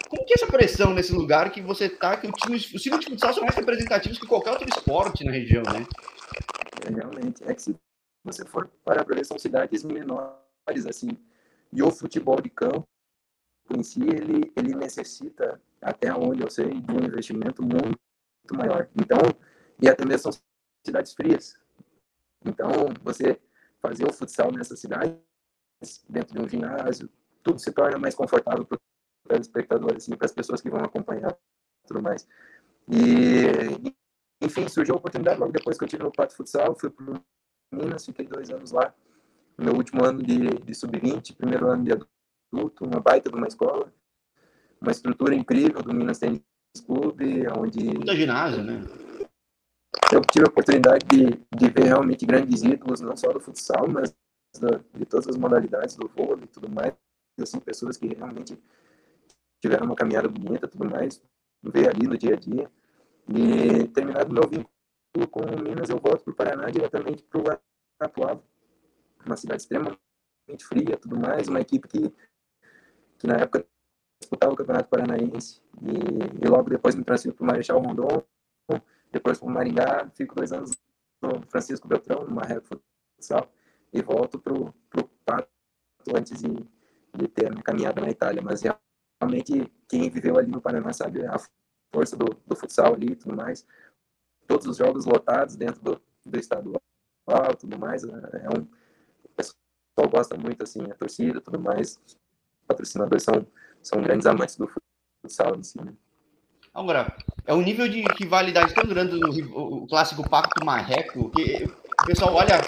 como 0.09 0.25
que 0.25 0.33
é 0.33 0.37
essa 0.37 0.47
pressão 0.47 0.95
nesse 0.95 1.13
lugar 1.13 1.53
que 1.53 1.61
você 1.61 1.87
tá, 1.87 2.17
que 2.17 2.27
o 2.27 2.33
time, 2.33 2.57
os 2.57 2.63
times 2.81 3.01
de 3.01 3.11
futsal 3.11 3.35
são 3.35 3.43
mais 3.43 3.57
representativos 3.57 4.19
que 4.19 4.27
qualquer 4.27 4.53
outro 4.53 4.71
esporte 4.71 5.23
na 5.23 5.31
região, 5.31 5.63
né? 5.65 5.87
É, 6.87 6.95
realmente, 6.95 7.45
é 7.45 7.53
que 7.53 7.61
se 7.61 7.77
você 8.25 8.43
for 8.47 8.71
para 8.83 9.03
ver, 9.03 9.23
são 9.27 9.39
cidades 9.39 9.85
menores, 9.85 10.87
assim, 10.89 11.11
e 11.71 11.83
o 11.83 11.91
futebol 11.91 12.41
de 12.41 12.49
campo 12.49 12.87
em 13.77 13.83
si, 13.83 14.01
ele, 14.01 14.51
ele 14.57 14.75
necessita, 14.75 15.61
até 15.83 16.15
onde 16.15 16.43
eu 16.43 16.49
sei, 16.49 16.81
de 16.81 16.91
um 16.91 17.05
investimento 17.05 17.63
muito 17.63 17.99
maior. 18.53 18.89
Então, 18.95 19.19
e 19.81 19.89
até 19.89 20.05
mesmo 20.05 20.33
são 20.33 20.43
cidades 20.85 21.15
frias. 21.15 21.57
Então, 22.45 22.71
você 23.03 23.41
fazer 23.81 24.05
o 24.05 24.13
futsal 24.13 24.53
nessa 24.53 24.77
cidade, 24.77 25.17
dentro 26.09 26.35
de 26.35 26.41
um 26.41 26.49
ginásio, 26.49 27.09
tudo 27.43 27.59
se 27.59 27.73
torna 27.73 27.99
mais 27.99 28.15
confortável 28.15 28.65
para 28.65 28.77
os 28.77 29.29
telespectadores, 29.29 30.05
assim, 30.05 30.17
para 30.17 30.27
as 30.27 30.33
pessoas 30.33 30.61
que 30.61 30.71
vão 30.71 30.81
acompanhar 30.81 31.37
tudo 31.87 32.03
mais. 32.03 32.27
E, 32.89 33.47
enfim, 34.41 34.69
surgiu 34.69 34.95
a 34.95 34.99
oportunidade 34.99 35.39
logo 35.39 35.53
depois 35.53 35.79
que 35.79 35.85
eu 35.85 35.89
tive 35.89 36.03
no 36.03 36.13
Pato 36.13 36.35
Futsal, 36.35 36.75
fui 36.75 36.91
para 36.91 37.21
Minas, 37.73 38.05
fiquei 38.05 38.27
dois 38.27 38.51
anos 38.51 38.73
lá. 38.73 38.95
Meu 39.59 39.75
último 39.75 40.05
ano 40.05 40.23
de, 40.23 40.49
de 40.49 40.75
sub-20, 40.75 41.37
primeiro 41.37 41.69
ano 41.69 41.85
de 41.85 41.93
adulto, 41.93 42.85
uma 42.85 43.01
baita 43.01 43.31
de 43.31 43.37
uma 43.37 43.47
escola, 43.47 43.93
uma 44.81 44.91
estrutura 44.91 45.35
incrível 45.35 45.83
do 45.83 45.95
Minas 45.95 46.19
Tênis 46.19 46.43
clube, 46.83 47.47
onde... 47.57 47.95
Puta 47.95 48.17
ginásio, 48.17 48.63
né? 48.63 48.83
Eu 50.13 50.21
tive 50.23 50.47
a 50.47 50.49
oportunidade 50.49 51.05
de, 51.07 51.27
de 51.57 51.71
ver 51.71 51.85
realmente 51.85 52.27
grandes 52.27 52.63
ídolos, 52.63 53.01
não 53.01 53.17
só 53.17 53.33
do 53.33 53.41
futsal, 53.41 53.89
mas 53.89 54.15
da, 54.61 54.81
de 54.95 55.05
todas 55.05 55.29
as 55.29 55.37
modalidades 55.37 55.97
do 55.97 56.09
vôlei 56.09 56.45
e 56.45 56.49
tudo 56.49 56.69
mais. 56.69 56.95
assim, 57.41 57.59
pessoas 57.61 57.97
que 57.97 58.09
realmente 58.09 58.59
tiveram 59.61 59.87
uma 59.87 59.95
caminhada 59.95 60.29
bonita, 60.29 60.69
tudo 60.69 60.85
mais, 60.89 61.23
ver 61.63 61.89
ali 61.89 62.07
no 62.07 62.19
dia 62.19 62.35
a 62.35 62.37
dia. 62.37 62.71
E 63.29 63.89
terminado 63.89 64.33
meu 64.33 64.49
vínculo 64.49 65.29
com 65.31 65.41
Minas, 65.63 65.89
eu 65.89 65.99
volto 65.99 66.23
para 66.25 66.33
o 66.33 66.37
Paraná 66.37 66.71
diretamente 66.71 67.23
para 67.25 67.41
o 67.41 67.59
Atuava, 68.01 68.43
uma 69.25 69.37
cidade 69.37 69.63
extremamente 69.63 69.99
fria, 70.65 70.97
tudo 70.99 71.17
mais, 71.19 71.49
uma 71.49 71.61
equipe 71.61 71.89
que, 71.89 72.13
que 73.19 73.27
na 73.27 73.37
época 73.37 73.67
disputava 74.25 74.53
o 74.53 74.57
Campeonato 74.57 74.89
Paranaense. 74.89 75.63
E, 75.83 76.45
e 76.45 76.49
logo 76.49 76.71
depois 76.71 76.95
me 76.95 77.05
transfiro 77.05 77.35
para 77.35 77.45
o 77.45 77.47
Marechal 77.47 77.81
Rondon, 77.81 78.23
depois 79.13 79.39
para 79.39 79.49
o 79.49 79.51
Maringá, 79.51 80.11
fico 80.15 80.35
dois 80.35 80.53
anos 80.53 80.73
no 81.23 81.41
Francisco 81.47 81.87
Beltrão, 81.87 82.25
no 82.25 82.35
Marreco 82.35 82.67
Futsal, 83.17 83.49
e 83.93 84.03
volto 84.03 84.39
para 84.41 84.53
o 84.53 84.75
Pato 85.25 85.49
antes 86.15 86.43
de, 86.43 86.53
de 87.15 87.29
ter 87.29 87.47
a 87.47 87.51
minha 87.51 87.63
caminhada 87.63 88.01
na 88.01 88.11
Itália, 88.11 88.43
mas 88.43 88.63
realmente 88.63 89.73
quem 89.89 90.11
viveu 90.11 90.37
ali 90.37 90.51
no 90.51 90.61
Paraná 90.61 90.93
sabe 90.93 91.25
a 91.25 91.37
força 91.95 92.17
do, 92.17 92.27
do 92.47 92.57
futsal 92.57 92.95
ali 92.95 93.13
e 93.13 93.17
tudo 93.17 93.37
mais, 93.37 93.65
todos 94.47 94.67
os 94.67 94.77
jogos 94.77 95.07
lotados 95.07 95.57
dentro 95.57 95.81
do, 95.81 96.03
do 96.27 96.39
estadual 96.39 96.83
e 97.53 97.57
tudo 97.57 97.79
mais, 97.79 98.03
é 98.05 98.49
um, 98.51 98.69
o 99.25 99.29
pessoal 99.35 100.11
gosta 100.11 100.37
muito, 100.37 100.63
assim, 100.63 100.83
a 100.91 100.95
torcida 100.95 101.41
tudo 101.41 101.59
mais, 101.59 101.99
os 102.05 102.19
patrocinadores 102.67 103.23
são, 103.23 103.47
são 103.85 104.03
grandes 104.03 104.27
amantes 104.27 104.57
do 104.57 104.69
futsal 105.23 105.55
em 105.57 105.63
si, 105.63 105.83
né? 105.83 105.95
Agora, 106.73 107.17
é 107.47 107.55
um 107.55 107.63
nível 107.63 107.89
de 107.89 108.03
rivalidade 108.19 108.75
tão 108.75 108.85
grande 108.85 109.19
no 109.19 109.31
o 109.57 109.87
clássico 109.87 110.29
Pacto 110.29 110.65
Marreco 110.65 111.31
que 111.31 111.65
o 111.65 112.07
pessoal 112.07 112.35
olha, 112.35 112.61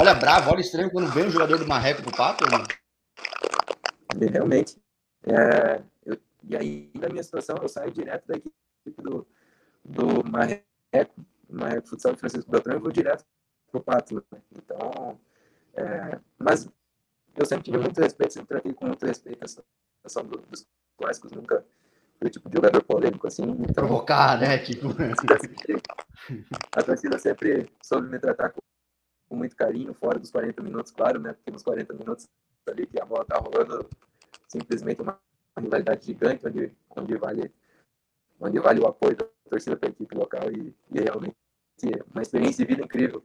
olha 0.00 0.14
bravo, 0.14 0.50
olha 0.50 0.60
estranho 0.60 0.90
quando 0.90 1.12
vê 1.12 1.22
um 1.22 1.30
jogador 1.30 1.58
do 1.58 1.66
Marreco 1.66 2.02
pro 2.02 2.16
Pato, 2.16 2.44
né? 2.46 2.64
Realmente. 4.30 4.78
É, 5.26 5.82
eu, 6.06 6.18
e 6.44 6.56
aí, 6.56 6.90
na 6.94 7.08
minha 7.10 7.22
situação, 7.22 7.56
eu 7.60 7.68
saio 7.68 7.90
direto 7.90 8.26
da 8.26 8.36
equipe 8.36 8.54
do, 8.98 9.26
do 9.84 10.24
Marreco, 10.30 10.64
Marreco 11.48 11.88
Futsal 11.88 12.16
Francisco 12.16 12.50
Beltrão, 12.50 12.76
e 12.76 12.80
vou 12.80 12.92
direto 12.92 13.26
pro 13.70 13.82
Pato. 13.82 14.14
Né? 14.14 14.40
Então, 14.56 15.20
é, 15.74 16.18
mas 16.38 16.66
eu 17.36 17.44
sempre 17.44 17.64
tive 17.64 17.78
muito 17.78 18.00
respeito, 18.00 18.32
sempre 18.32 18.48
tratei 18.48 18.72
com 18.72 18.86
muito 18.86 19.04
respeito 19.04 19.44
a 19.44 19.48
situação 20.08 20.24
do, 20.24 20.38
dos 20.38 20.66
clássicos, 20.96 21.32
nunca 21.32 21.64
o 22.22 22.30
tipo 22.30 22.48
de 22.48 22.56
jogador 22.56 22.82
polêmico 22.84 23.26
assim. 23.26 23.42
Então, 23.42 23.86
Provocar, 23.86 24.40
né? 24.40 24.58
Tipo... 24.58 24.88
a 26.72 26.82
torcida 26.82 27.18
sempre 27.18 27.70
soube 27.82 28.08
me 28.08 28.18
tratar 28.18 28.50
com, 28.50 28.60
com, 29.28 29.36
muito 29.36 29.54
carinho, 29.56 29.92
fora 29.92 30.18
dos 30.18 30.30
40 30.30 30.62
minutos, 30.62 30.92
claro, 30.92 31.20
né? 31.20 31.34
Porque 31.34 31.50
nos 31.50 31.62
40 31.62 31.92
minutos 31.94 32.26
ali 32.66 32.86
que 32.86 33.00
a 33.00 33.04
bola 33.04 33.24
tá 33.26 33.36
rolando, 33.36 33.88
simplesmente 34.48 35.02
uma, 35.02 35.18
uma 35.54 35.62
rivalidade 35.62 36.06
gigante, 36.06 36.46
onde, 36.46 36.72
onde, 36.96 37.16
vale, 37.16 37.52
onde 38.40 38.58
vale 38.58 38.80
o 38.80 38.86
apoio 38.86 39.16
da 39.16 39.26
torcida 39.50 39.76
para 39.76 39.90
a 39.90 39.92
equipe 39.92 40.14
local 40.14 40.50
e, 40.50 40.74
e 40.92 41.00
realmente 41.00 41.36
uma 42.10 42.22
experiência 42.22 42.64
de 42.64 42.72
vida 42.72 42.84
incrível 42.84 43.22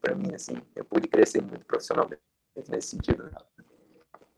para 0.00 0.16
mim, 0.16 0.34
assim. 0.34 0.60
Eu 0.74 0.84
pude 0.84 1.06
crescer 1.06 1.40
muito 1.40 1.64
profissionalmente 1.66 2.22
nesse 2.68 2.88
sentido. 2.88 3.24
Né? 3.24 3.30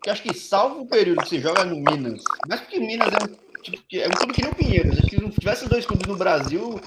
Eu 0.04 0.12
acho 0.12 0.22
que 0.22 0.34
salvo 0.34 0.80
o 0.80 0.86
período 0.86 1.22
que 1.22 1.28
você 1.28 1.40
joga 1.40 1.64
no 1.64 1.76
Minas, 1.76 2.22
mas 2.48 2.60
porque 2.60 2.80
Minas 2.80 3.12
é 3.12 3.24
um 3.24 3.42
tipo, 3.62 3.78
é 3.94 4.08
um 4.08 4.10
clube 4.10 4.32
que 4.32 4.42
nem 4.42 4.50
o 4.50 4.54
Pinheiros. 4.54 5.00
Que 5.00 5.10
se 5.10 5.22
não 5.22 5.30
tivesse 5.30 5.68
dois 5.68 5.86
clubes 5.86 6.08
no 6.08 6.16
Brasil, 6.16 6.80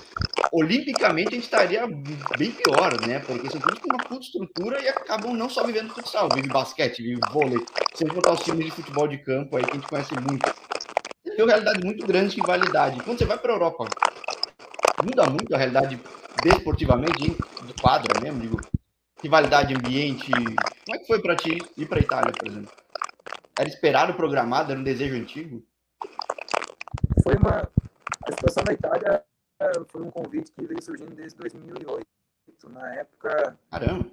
olimpicamente 0.51 1.29
a 1.29 1.31
gente 1.31 1.43
estaria 1.43 1.87
bem 2.37 2.51
pior, 2.51 2.99
né? 3.07 3.19
Porque 3.19 3.49
são 3.49 3.61
clubes 3.61 3.81
com 3.81 3.89
uma 3.89 4.03
puta 4.03 4.25
estrutura 4.25 4.81
e 4.81 4.89
acabam 4.89 5.33
não 5.33 5.49
só 5.49 5.63
vivendo 5.63 5.93
futsal, 5.93 6.27
vive 6.33 6.49
basquete, 6.49 7.01
vive 7.01 7.21
vôlei. 7.31 7.65
Se 7.93 8.05
a 8.05 8.13
botar 8.13 8.33
os 8.33 8.41
times 8.41 8.65
de 8.65 8.71
futebol 8.71 9.07
de 9.07 9.17
campo 9.17 9.55
aí 9.55 9.63
que 9.63 9.71
a 9.71 9.75
gente 9.75 9.87
conhece 9.87 10.13
muito. 10.15 10.53
Tem 11.23 11.43
uma 11.43 11.51
realidade 11.51 11.83
muito 11.83 12.05
grande 12.05 12.35
de 12.35 12.41
rivalidade. 12.41 13.03
Quando 13.03 13.17
você 13.17 13.25
vai 13.25 13.37
para 13.37 13.51
a 13.51 13.55
Europa, 13.55 13.85
muda 15.03 15.29
muito 15.29 15.53
a 15.53 15.57
realidade 15.57 15.99
desportivamente, 16.43 17.29
do 17.29 17.81
quadro 17.81 18.21
mesmo, 18.21 18.39
digo, 18.39 18.61
rivalidade, 19.21 19.73
ambiente. 19.73 20.31
Como 20.31 20.95
é 20.95 20.97
que 20.99 21.07
foi 21.07 21.21
para 21.21 21.35
ti 21.35 21.57
ir 21.77 21.87
para 21.87 21.99
Itália, 21.99 22.31
por 22.31 22.47
exemplo? 22.47 22.84
Era 23.57 23.69
esperado, 23.69 24.13
programado, 24.13 24.71
era 24.71 24.79
um 24.79 24.83
desejo 24.83 25.15
antigo? 25.15 25.65
foi 27.25 27.35
uma. 27.37 27.67
A 28.27 28.31
situação 28.31 28.63
da 28.63 28.73
Itália 28.73 29.25
eh, 29.59 29.71
foi 29.87 30.01
um 30.01 30.11
convite 30.11 30.51
que 30.51 30.65
veio 30.65 30.81
surgindo 30.81 31.15
desde 31.15 31.37
2008. 31.39 32.05
Na 32.69 32.95
época, 32.95 33.57
Caramba. 33.69 34.05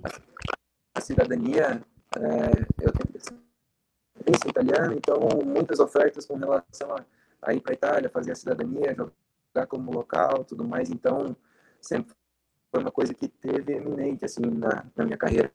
a, 0.94 1.00
cidadania, 1.00 1.82
é, 2.16 2.84
eu 2.84 2.92
tenho 2.92 3.12
descendência 3.12 4.48
italiana, 4.48 4.94
então 4.94 5.18
muitas 5.44 5.80
ofertas 5.80 6.26
com 6.26 6.36
relação 6.36 6.94
a, 6.94 7.04
a 7.42 7.54
ir 7.54 7.60
para 7.60 7.72
a 7.72 7.74
Itália, 7.74 8.10
fazer 8.10 8.32
a 8.32 8.34
cidadania, 8.34 8.94
jogar 8.94 9.66
como 9.66 9.90
local, 9.90 10.44
tudo 10.44 10.64
mais. 10.64 10.90
Então, 10.90 11.34
sempre 11.80 12.14
foi 12.70 12.82
uma 12.82 12.90
coisa 12.90 13.14
que 13.14 13.28
teve 13.28 13.74
eminente 13.74 14.24
assim 14.24 14.42
na, 14.42 14.84
na 14.94 15.04
minha 15.04 15.16
carreira. 15.16 15.50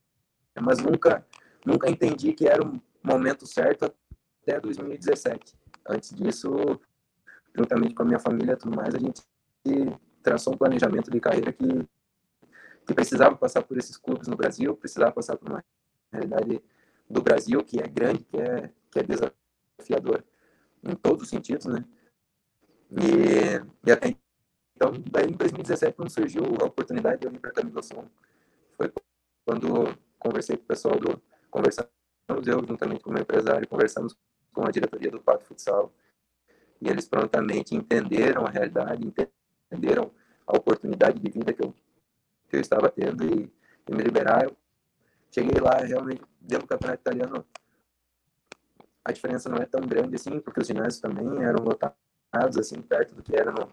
Mas 0.59 0.79
nunca, 0.79 1.25
nunca 1.65 1.89
entendi 1.89 2.33
que 2.33 2.47
era 2.47 2.63
o 2.63 2.81
momento 3.07 3.47
certo 3.47 3.85
até 4.43 4.59
2017. 4.59 5.57
Antes 5.87 6.13
disso, 6.13 6.49
juntamente 7.55 7.95
com 7.95 8.03
a 8.03 8.05
minha 8.05 8.19
família 8.19 8.53
e 8.53 8.57
tudo 8.57 8.75
mais, 8.75 8.93
a 8.93 8.99
gente 8.99 9.21
traçou 10.21 10.53
um 10.53 10.57
planejamento 10.57 11.09
de 11.09 11.19
carreira 11.19 11.51
que, 11.51 11.65
que 12.85 12.93
precisava 12.93 13.35
passar 13.35 13.63
por 13.63 13.77
esses 13.77 13.97
clubes 13.97 14.27
no 14.27 14.35
Brasil, 14.35 14.75
precisava 14.75 15.11
passar 15.11 15.37
por 15.37 15.49
uma 15.49 15.63
realidade 16.11 16.61
do 17.09 17.21
Brasil 17.21 17.63
que 17.63 17.79
é 17.79 17.87
grande, 17.87 18.23
que 18.25 18.37
é, 18.37 18.71
que 18.91 18.99
é 18.99 19.03
desafiador 19.03 20.23
em 20.83 20.95
todos 20.95 21.23
os 21.23 21.29
sentidos, 21.29 21.65
né? 21.65 21.83
E, 22.91 23.87
e 23.87 23.91
até 23.91 24.15
então, 24.75 24.91
daí 25.11 25.25
em 25.25 25.31
2017, 25.31 25.95
quando 25.95 26.11
surgiu 26.11 26.43
a 26.61 26.65
oportunidade 26.65 27.21
de 27.21 27.27
eu 27.27 27.31
vir 27.31 27.39
para 27.39 27.51
Camilo 27.51 27.81
Som, 27.81 28.07
foi 28.77 28.93
quando 29.43 29.97
conversei 30.19 30.55
com 30.55 30.63
o 30.63 30.67
pessoal 30.67 30.99
do 30.99 31.19
conversamos 31.49 31.96
eu 32.27 32.43
juntamente 32.43 33.03
com 33.03 33.09
o 33.09 33.13
meu 33.13 33.21
empresário, 33.21 33.67
conversamos 33.67 34.15
com 34.53 34.65
a 34.65 34.71
diretoria 34.71 35.09
do 35.09 35.21
Pato 35.21 35.45
Futsal, 35.45 35.93
e 36.81 36.89
eles 36.89 37.07
prontamente 37.07 37.75
entenderam 37.75 38.45
a 38.45 38.49
realidade, 38.49 39.05
entenderam 39.71 40.11
a 40.45 40.57
oportunidade 40.57 41.19
de 41.19 41.31
vida 41.31 41.53
que 41.53 41.63
eu, 41.63 41.73
que 42.49 42.55
eu 42.55 42.61
estava 42.61 42.89
tendo 42.89 43.23
e, 43.23 43.51
e 43.87 43.95
me 43.95 44.03
liberaram. 44.03 44.55
Cheguei 45.31 45.59
lá, 45.59 45.77
realmente, 45.77 46.21
dentro 46.41 46.67
do 46.67 46.69
campeonato 46.69 47.01
italiano, 47.01 47.45
a 49.03 49.11
diferença 49.11 49.49
não 49.49 49.57
é 49.57 49.65
tão 49.65 49.81
grande 49.81 50.15
assim, 50.15 50.39
porque 50.39 50.59
os 50.59 50.67
ginásios 50.67 50.99
também 50.99 51.43
eram 51.43 51.63
lotados, 51.63 52.57
assim, 52.57 52.81
perto 52.81 53.15
do 53.15 53.23
que 53.23 53.35
era 53.35 53.51
no, 53.51 53.69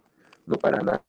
no 0.47 0.59
Paraná, 0.59 1.01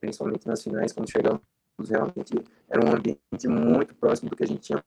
principalmente 0.00 0.46
nas 0.46 0.62
finais, 0.62 0.92
quando 0.92 1.10
chegamos, 1.10 1.40
realmente 1.88 2.34
era 2.68 2.84
um 2.84 2.92
ambiente 2.92 3.48
muito 3.48 3.94
próximo 3.94 4.30
do 4.30 4.36
que 4.36 4.44
a 4.44 4.46
gente 4.46 4.60
tinha 4.60 4.84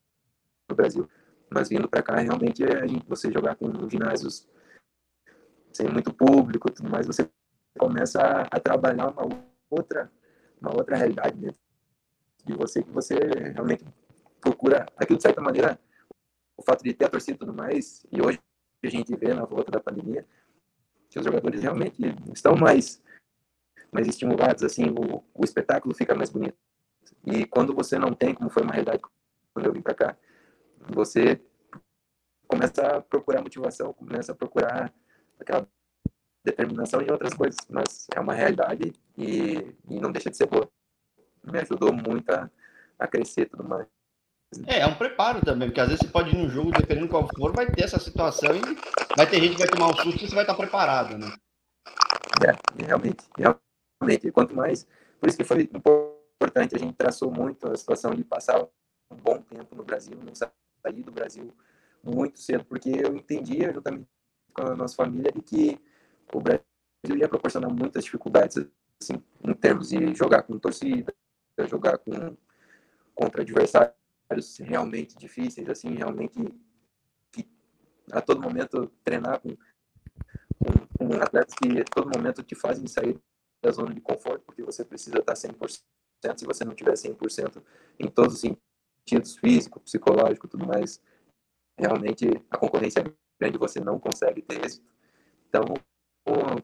no 0.68 0.76
Brasil. 0.76 1.08
Mas 1.54 1.68
vindo 1.68 1.88
para 1.88 2.02
cá, 2.02 2.16
realmente, 2.16 2.64
gente, 2.66 3.06
você 3.06 3.30
jogar 3.30 3.54
com 3.54 3.88
ginásios 3.88 4.48
sem 5.72 5.88
muito 5.88 6.12
público, 6.12 6.68
tudo 6.68 6.90
mais, 6.90 7.06
você 7.06 7.30
começa 7.78 8.20
a, 8.20 8.42
a, 8.42 8.60
trabalhar 8.60 9.08
uma 9.08 9.44
outra, 9.70 10.10
uma 10.60 10.74
outra 10.74 10.96
realidade 10.96 11.36
dentro 11.36 11.60
de 12.44 12.54
você 12.54 12.82
que 12.82 12.90
você 12.90 13.14
realmente 13.52 13.84
procura 14.40 14.84
aquilo 14.96 15.16
de 15.16 15.22
certa 15.22 15.40
maneira 15.40 15.78
o 16.56 16.62
fato 16.62 16.82
de 16.82 16.92
ter 16.92 17.06
a 17.06 17.08
torcida 17.08 17.36
e 17.36 17.38
tudo 17.38 17.54
mais 17.54 18.04
e 18.12 18.20
hoje 18.20 18.38
a 18.82 18.88
gente 18.88 19.16
vê 19.16 19.32
na 19.32 19.44
volta 19.44 19.72
da 19.72 19.80
pandemia 19.80 20.26
que 21.08 21.18
os 21.18 21.24
jogadores 21.24 21.62
realmente 21.62 22.00
estão 22.32 22.54
mais 22.54 23.02
mais 23.90 24.06
estimulados 24.06 24.62
assim 24.62 24.90
o, 24.90 25.24
o 25.34 25.44
espetáculo 25.44 25.94
fica 25.94 26.14
mais 26.14 26.30
bonito. 26.30 26.56
E 27.24 27.46
quando 27.46 27.74
você 27.74 27.98
não 27.98 28.12
tem 28.12 28.34
como 28.34 28.50
foi 28.50 28.62
uma 28.62 28.72
realidade 28.72 29.02
quando 29.52 29.66
eu 29.66 29.72
vim 29.72 29.80
para 29.80 29.94
cá 29.94 30.16
você 30.88 31.40
começa 32.46 32.86
a 32.86 33.00
procurar 33.00 33.42
motivação 33.42 33.92
começa 33.92 34.32
a 34.32 34.34
procurar 34.34 34.92
aquela 35.40 35.66
determinação 36.44 37.00
em 37.00 37.10
outras 37.10 37.32
coisas, 37.34 37.58
mas 37.70 38.06
é 38.14 38.20
uma 38.20 38.34
realidade 38.34 38.92
e, 39.16 39.74
e 39.88 40.00
não 40.00 40.12
deixa 40.12 40.30
de 40.30 40.36
ser 40.36 40.46
boa. 40.46 40.68
Me 41.42 41.58
ajudou 41.60 41.92
muito 41.92 42.30
a, 42.30 42.50
a 42.98 43.06
crescer 43.06 43.42
e 43.42 43.46
tudo 43.46 43.64
mais. 43.64 43.86
É, 44.66 44.80
é 44.80 44.86
um 44.86 44.94
preparo 44.94 45.40
também, 45.40 45.68
porque 45.68 45.80
às 45.80 45.88
vezes 45.88 46.02
você 46.02 46.12
pode 46.12 46.30
ir 46.30 46.38
no 46.38 46.48
jogo, 46.48 46.70
dependendo 46.70 47.08
qual 47.08 47.26
for, 47.34 47.52
vai 47.52 47.66
ter 47.70 47.84
essa 47.84 47.98
situação 47.98 48.54
e 48.54 48.60
vai 49.16 49.28
ter 49.28 49.40
gente 49.40 49.56
que 49.56 49.58
vai 49.58 49.68
tomar 49.68 49.88
um 49.88 49.96
susto 49.96 50.22
e 50.22 50.28
você 50.28 50.34
vai 50.34 50.44
estar 50.44 50.54
preparado, 50.54 51.18
né? 51.18 51.34
É, 52.46 52.84
realmente, 52.84 53.24
realmente. 53.36 54.30
Quanto 54.30 54.54
mais, 54.54 54.86
por 55.18 55.28
isso 55.28 55.38
que 55.38 55.44
foi 55.44 55.62
importante, 55.62 56.76
a 56.76 56.78
gente 56.78 56.94
traçou 56.94 57.30
muito 57.30 57.70
a 57.70 57.76
situação 57.76 58.14
de 58.14 58.22
passar 58.22 58.62
um 59.10 59.16
bom 59.16 59.40
tempo 59.40 59.74
no 59.74 59.82
Brasil, 59.82 60.16
não 60.22 60.34
sair 60.84 61.02
do 61.02 61.12
Brasil 61.12 61.52
muito 62.02 62.38
cedo, 62.38 62.64
porque 62.64 62.90
eu 62.90 63.16
entendia, 63.16 63.72
juntamente 63.72 64.06
com 64.52 64.62
a 64.62 64.76
nossa 64.76 64.94
família 64.94 65.32
de 65.32 65.40
que 65.40 65.80
o 66.32 66.40
Brasil 66.40 66.62
ia 67.16 67.28
proporcionar 67.28 67.72
muitas 67.72 68.04
dificuldades 68.04 68.66
assim, 69.02 69.22
em 69.42 69.54
termos 69.54 69.88
de 69.88 70.14
jogar 70.14 70.42
com 70.42 70.58
torcida, 70.58 71.12
jogar 71.68 71.98
com 71.98 72.36
contra 73.14 73.42
adversários 73.42 73.94
realmente 74.58 75.16
difíceis, 75.16 75.68
assim, 75.68 75.94
realmente 75.94 76.38
que 77.30 77.48
a 78.10 78.20
todo 78.20 78.42
momento 78.42 78.90
treinar 79.04 79.40
com, 79.40 79.56
com, 80.58 80.86
com 80.98 81.22
atletas 81.22 81.54
que 81.54 81.80
a 81.80 81.84
todo 81.84 82.10
momento 82.16 82.42
te 82.42 82.54
fazem 82.54 82.86
sair 82.86 83.20
da 83.62 83.70
zona 83.70 83.94
de 83.94 84.00
conforto, 84.00 84.42
porque 84.44 84.62
você 84.62 84.84
precisa 84.84 85.18
estar 85.18 85.34
100%. 85.34 85.82
Se 86.36 86.46
você 86.46 86.64
não 86.64 86.74
tiver 86.74 86.94
100% 86.94 87.62
em 87.98 88.08
todos 88.08 88.34
os 88.34 88.40
sentidos, 88.40 88.73
físico, 89.40 89.80
psicológico, 89.80 90.48
tudo 90.48 90.66
mais, 90.66 91.00
realmente 91.78 92.28
a 92.50 92.56
concorrência 92.56 93.00
é 93.00 93.12
grande, 93.40 93.58
você 93.58 93.80
não 93.80 93.98
consegue 93.98 94.42
ter 94.42 94.64
êxito. 94.64 94.86
Então, 95.48 95.64
por, 96.24 96.62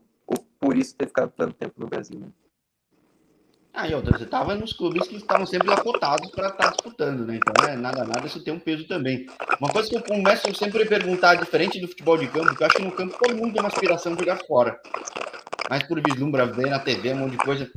por 0.58 0.76
isso 0.76 0.96
ter 0.96 1.06
ficado 1.06 1.32
tanto 1.36 1.54
tempo 1.54 1.74
no 1.78 1.86
Brasil. 1.86 2.18
Né? 2.18 2.28
E 3.88 3.94
outra, 3.94 4.18
você 4.18 4.24
estava 4.24 4.54
nos 4.54 4.72
clubes 4.72 5.06
que 5.06 5.16
estavam 5.16 5.46
sempre 5.46 5.68
lá 5.68 5.76
para 5.76 6.16
estar 6.16 6.56
tá 6.56 6.70
disputando, 6.70 7.24
né? 7.24 7.36
Então, 7.36 7.66
é, 7.66 7.76
nada, 7.76 8.04
nada, 8.04 8.26
isso 8.26 8.42
tem 8.42 8.52
um 8.52 8.58
peso 8.58 8.86
também. 8.86 9.26
Uma 9.60 9.70
coisa 9.70 9.88
que 9.88 9.96
eu 9.96 10.02
começo 10.02 10.54
sempre 10.54 10.82
a 10.82 10.86
perguntar, 10.86 11.36
diferente 11.36 11.80
do 11.80 11.88
futebol 11.88 12.18
de 12.18 12.28
campo, 12.28 12.54
que 12.54 12.62
eu 12.62 12.66
acho 12.66 12.76
que 12.76 12.82
no 12.82 12.92
campo 12.92 13.16
todo 13.18 13.36
mundo 13.36 13.52
tem 13.52 13.62
uma 13.62 13.68
aspiração 13.68 14.14
de 14.14 14.20
jogar 14.20 14.44
fora. 14.44 14.78
Mas 15.70 15.84
por 15.84 16.02
vislumbra, 16.02 16.46
ver 16.46 16.68
na 16.68 16.80
TV, 16.80 17.14
um 17.14 17.18
monte 17.18 17.32
de 17.32 17.38
coisa. 17.38 17.70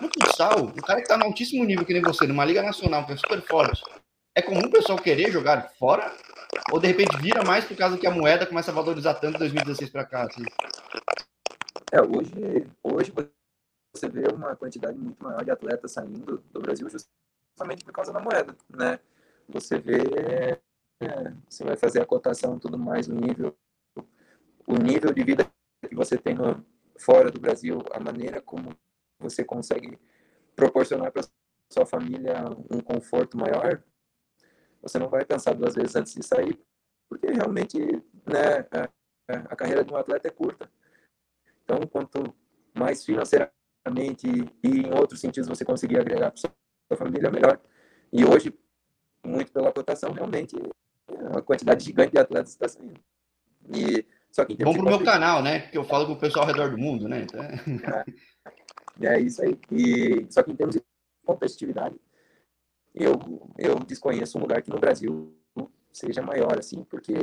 No 0.00 0.08
futsal, 0.08 0.64
o 0.64 0.82
cara 0.82 0.98
que 0.98 1.06
está 1.06 1.16
no 1.16 1.24
altíssimo 1.24 1.64
nível, 1.64 1.86
que 1.86 1.92
nem 1.92 2.02
você, 2.02 2.26
numa 2.26 2.44
liga 2.44 2.62
nacional, 2.62 3.06
que 3.06 3.12
é 3.12 3.16
super 3.16 3.40
forte, 3.40 3.82
é 4.36 4.42
comum 4.42 4.60
o 4.60 4.70
pessoal 4.70 4.98
querer 4.98 5.32
jogar 5.32 5.70
fora? 5.78 6.14
Ou 6.70 6.78
de 6.78 6.88
repente 6.88 7.16
vira 7.16 7.42
mais 7.42 7.64
por 7.64 7.76
causa 7.76 7.96
que 7.96 8.06
a 8.06 8.10
moeda 8.10 8.46
começa 8.46 8.70
a 8.70 8.74
valorizar 8.74 9.14
tanto 9.14 9.32
de 9.32 9.38
2016 9.38 9.90
para 9.90 10.04
cá? 10.04 10.24
Assim? 10.24 10.42
É, 11.90 12.02
hoje, 12.02 12.70
hoje 12.82 13.12
você 13.94 14.08
vê 14.08 14.28
uma 14.28 14.54
quantidade 14.54 14.98
muito 14.98 15.24
maior 15.24 15.42
de 15.42 15.50
atletas 15.50 15.92
saindo 15.92 16.44
do 16.52 16.60
Brasil 16.60 16.86
justamente 16.90 17.82
por 17.82 17.92
causa 17.92 18.12
da 18.12 18.20
moeda, 18.20 18.54
né? 18.68 19.00
Você 19.48 19.78
vê, 19.78 20.02
é, 21.00 21.32
você 21.48 21.64
vai 21.64 21.76
fazer 21.76 22.02
a 22.02 22.06
cotação 22.06 22.58
tudo 22.58 22.78
mais 22.78 23.06
no 23.06 23.18
nível, 23.18 23.56
o 24.66 24.74
nível 24.74 25.14
de 25.14 25.24
vida 25.24 25.50
que 25.88 25.94
você 25.94 26.18
tem 26.18 26.34
no, 26.34 26.62
fora 26.98 27.30
do 27.30 27.40
Brasil, 27.40 27.78
a 27.90 28.00
maneira 28.00 28.42
como 28.42 28.76
você 29.18 29.42
consegue 29.42 29.98
proporcionar 30.54 31.10
para 31.10 31.22
sua 31.72 31.86
família 31.86 32.44
um 32.70 32.80
conforto 32.80 33.38
maior, 33.38 33.82
você 34.88 34.98
não 34.98 35.08
vai 35.08 35.24
pensar 35.24 35.54
duas 35.54 35.74
vezes 35.74 35.96
antes 35.96 36.14
de 36.14 36.22
sair, 36.24 36.58
porque 37.08 37.26
realmente 37.26 37.78
né, 38.24 38.66
a, 38.70 38.88
a 39.52 39.56
carreira 39.56 39.84
de 39.84 39.92
um 39.92 39.96
atleta 39.96 40.28
é 40.28 40.30
curta. 40.30 40.70
Então, 41.64 41.80
quanto 41.88 42.32
mais 42.72 43.04
financeiramente 43.04 44.26
e 44.62 44.68
em 44.68 44.92
outros 44.94 45.20
sentidos 45.20 45.48
você 45.48 45.64
conseguir 45.64 45.98
agregar 45.98 46.30
para 46.30 46.40
sua 46.40 46.96
família 46.96 47.30
melhor. 47.30 47.60
E 48.12 48.24
hoje, 48.24 48.56
muito 49.24 49.52
pela 49.52 49.72
cotação, 49.72 50.12
realmente, 50.12 50.56
a 51.34 51.42
quantidade 51.42 51.84
gigante 51.84 52.12
de 52.12 52.18
atletas 52.18 52.52
está 52.52 52.68
saindo. 52.68 53.00
E, 53.74 54.06
só 54.30 54.44
que 54.44 54.54
Bom 54.56 54.72
para 54.72 54.82
o 54.82 54.84
meu 54.84 55.04
canal, 55.04 55.42
né? 55.42 55.68
Que 55.68 55.78
eu 55.78 55.84
falo 55.84 56.06
com 56.06 56.12
o 56.12 56.18
pessoal 56.18 56.44
ao 56.44 56.52
redor 56.52 56.70
do 56.70 56.78
mundo, 56.78 57.08
né? 57.08 57.22
Então... 57.22 57.42
É, 57.42 58.04
é 59.06 59.20
isso 59.20 59.42
aí. 59.42 59.58
E, 59.72 60.26
só 60.30 60.42
que 60.42 60.52
em 60.52 60.56
termos 60.56 60.76
de 60.76 60.82
competitividade, 61.24 61.96
eu, 62.96 63.12
eu 63.58 63.78
desconheço 63.80 64.38
um 64.38 64.40
lugar 64.40 64.62
que 64.62 64.70
no 64.70 64.80
Brasil 64.80 65.36
seja 65.92 66.22
maior, 66.22 66.58
assim, 66.58 66.82
porque 66.84 67.14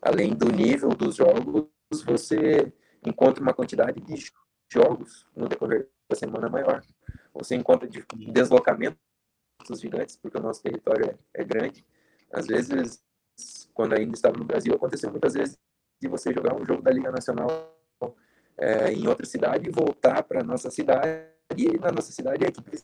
além 0.00 0.34
do 0.34 0.50
nível 0.50 0.90
dos 0.90 1.16
jogos, 1.16 1.66
você 2.04 2.72
encontra 3.04 3.42
uma 3.42 3.54
quantidade 3.54 4.00
de 4.00 4.30
jogos 4.70 5.26
no 5.34 5.48
decorrer 5.48 5.88
da 6.08 6.16
semana 6.16 6.48
maior. 6.48 6.82
Você 7.32 7.54
encontra 7.54 7.88
de 7.88 8.04
deslocamentos 8.30 8.98
gigantes, 9.76 10.16
porque 10.16 10.38
o 10.38 10.42
nosso 10.42 10.62
território 10.62 11.10
é, 11.10 11.42
é 11.42 11.44
grande. 11.44 11.84
Às 12.30 12.46
vezes, 12.46 13.02
quando 13.72 13.94
ainda 13.94 14.14
estava 14.14 14.36
no 14.36 14.44
Brasil, 14.44 14.74
aconteceu 14.74 15.10
muitas 15.10 15.34
vezes 15.34 15.58
de 16.00 16.08
você 16.08 16.32
jogar 16.32 16.54
um 16.54 16.66
jogo 16.66 16.82
da 16.82 16.90
Liga 16.90 17.10
Nacional 17.10 17.74
é, 18.58 18.92
em 18.92 19.06
outra 19.08 19.26
cidade 19.26 19.68
e 19.68 19.72
voltar 19.72 20.22
para 20.22 20.44
nossa 20.44 20.70
cidade, 20.70 21.26
e 21.56 21.78
na 21.78 21.90
nossa 21.90 22.12
cidade 22.12 22.44
a 22.44 22.48
equipe 22.48 22.78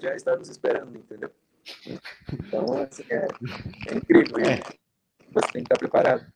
já 0.00 0.14
está 0.14 0.36
nos 0.36 0.48
esperando, 0.48 0.96
entendeu? 0.96 1.30
Então, 2.32 2.64
assim, 2.82 3.04
é, 3.10 3.28
é 3.88 3.94
incrível. 3.94 4.38
É. 4.38 4.60
Você 5.32 5.52
tem 5.52 5.64
que 5.64 5.72
estar 5.72 5.78
preparado. 5.78 6.26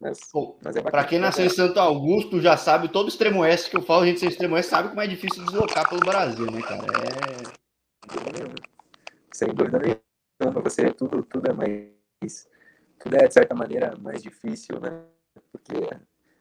Mas, 0.00 0.20
mas 0.62 0.76
é 0.76 0.82
para 0.82 1.04
quem 1.04 1.18
nasceu 1.18 1.44
em 1.44 1.48
Santo 1.48 1.80
Augusto, 1.80 2.40
já 2.40 2.56
sabe, 2.56 2.88
todo 2.88 3.08
extremo 3.08 3.40
oeste 3.40 3.68
que 3.68 3.76
eu 3.76 3.82
falo, 3.82 4.02
a 4.02 4.06
gente 4.06 4.20
ser 4.20 4.28
extremo 4.28 4.54
oeste, 4.54 4.70
sabe 4.70 4.90
como 4.90 5.00
é 5.00 5.06
difícil 5.08 5.44
deslocar 5.44 5.88
pelo 5.88 6.00
Brasil, 6.00 6.46
né, 6.46 6.62
cara? 6.62 6.84
É. 6.84 7.58
Sem 9.32 9.48
dúvida 9.48 9.78
nenhuma, 9.78 10.62
você 10.62 10.92
tudo, 10.92 11.22
tudo 11.24 11.50
é 11.50 11.52
mais. 11.52 12.48
Tudo 13.00 13.16
é, 13.16 13.26
de 13.26 13.34
certa 13.34 13.54
maneira, 13.54 13.96
mais 13.98 14.22
difícil, 14.22 14.78
né? 14.80 15.04
Porque 15.50 15.74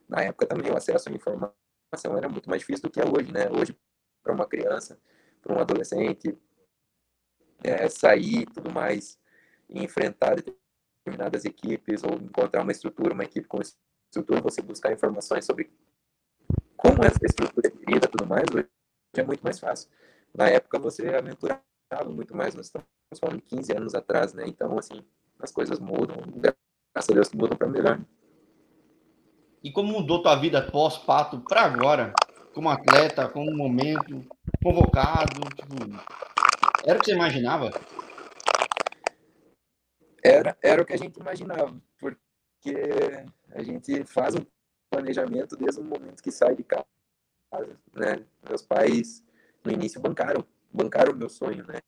na 0.07 0.21
época 0.21 0.45
também 0.45 0.71
o 0.71 0.77
acesso 0.77 1.09
à 1.09 1.11
informação 1.11 2.15
era 2.15 2.29
muito 2.29 2.49
mais 2.49 2.61
difícil 2.61 2.83
do 2.83 2.91
que 2.91 2.99
é 2.99 3.05
hoje, 3.05 3.31
né? 3.31 3.49
Hoje, 3.49 3.75
para 4.23 4.33
uma 4.33 4.47
criança, 4.47 4.99
para 5.41 5.55
um 5.55 5.59
adolescente, 5.59 6.37
é, 7.63 7.87
sair 7.89 8.45
tudo 8.47 8.71
mais 8.71 9.17
e 9.69 9.83
enfrentar 9.83 10.35
determinadas 10.35 11.45
equipes 11.45 12.03
ou 12.03 12.13
encontrar 12.13 12.61
uma 12.61 12.71
estrutura, 12.71 13.13
uma 13.13 13.23
equipe 13.23 13.47
com 13.47 13.59
estrutura, 13.61 14.41
você 14.41 14.61
buscar 14.61 14.91
informações 14.91 15.45
sobre 15.45 15.71
como 16.75 17.03
essa 17.03 17.25
estrutura 17.25 17.67
é 17.67 17.71
gerida 17.71 18.05
e 18.05 18.09
tudo 18.09 18.27
mais, 18.27 18.45
hoje 18.53 18.67
é 19.15 19.23
muito 19.23 19.41
mais 19.41 19.59
fácil. 19.59 19.89
Na 20.33 20.47
época 20.47 20.77
você 20.77 21.07
aventurava 21.09 21.63
muito 22.09 22.35
mais, 22.35 22.53
nós 22.53 22.67
estamos 22.67 22.87
falando 23.19 23.41
15 23.41 23.73
anos 23.73 23.95
atrás, 23.95 24.33
né? 24.33 24.43
Então, 24.45 24.77
assim, 24.77 25.03
as 25.39 25.51
coisas 25.51 25.79
mudam, 25.79 26.17
graças 26.35 27.09
a 27.09 27.13
Deus 27.13 27.29
que 27.29 27.37
mudam 27.37 27.57
para 27.57 27.67
melhor. 27.67 27.99
E 29.63 29.71
como 29.71 29.91
mudou 29.91 30.21
tua 30.21 30.35
vida 30.35 30.61
pós-pato 30.61 31.39
para 31.41 31.63
agora, 31.63 32.13
como 32.53 32.69
atleta, 32.69 33.27
como 33.27 33.55
momento, 33.55 34.25
convocado, 34.63 35.41
tipo, 35.55 35.75
era 36.87 36.97
o 36.97 37.01
que 37.01 37.07
você 37.07 37.15
imaginava? 37.15 37.69
Era, 40.23 40.57
era 40.61 40.81
o 40.81 40.85
que 40.85 40.93
a 40.93 40.97
gente 40.97 41.19
imaginava, 41.19 41.75
porque 41.99 42.73
a 43.51 43.61
gente 43.61 44.05
faz 44.05 44.35
um 44.35 44.45
planejamento 44.89 45.57
desde 45.57 45.81
o 45.81 45.83
momento 45.83 46.23
que 46.23 46.31
sai 46.31 46.55
de 46.55 46.63
casa, 46.63 46.85
né? 47.93 48.25
Meus 48.47 48.61
pais, 48.61 49.21
no 49.65 49.71
início, 49.73 49.99
bancaram, 49.99 50.45
bancaram 50.71 51.11
o 51.11 51.15
meu 51.17 51.27
sonho, 51.27 51.65
né? 51.67 51.81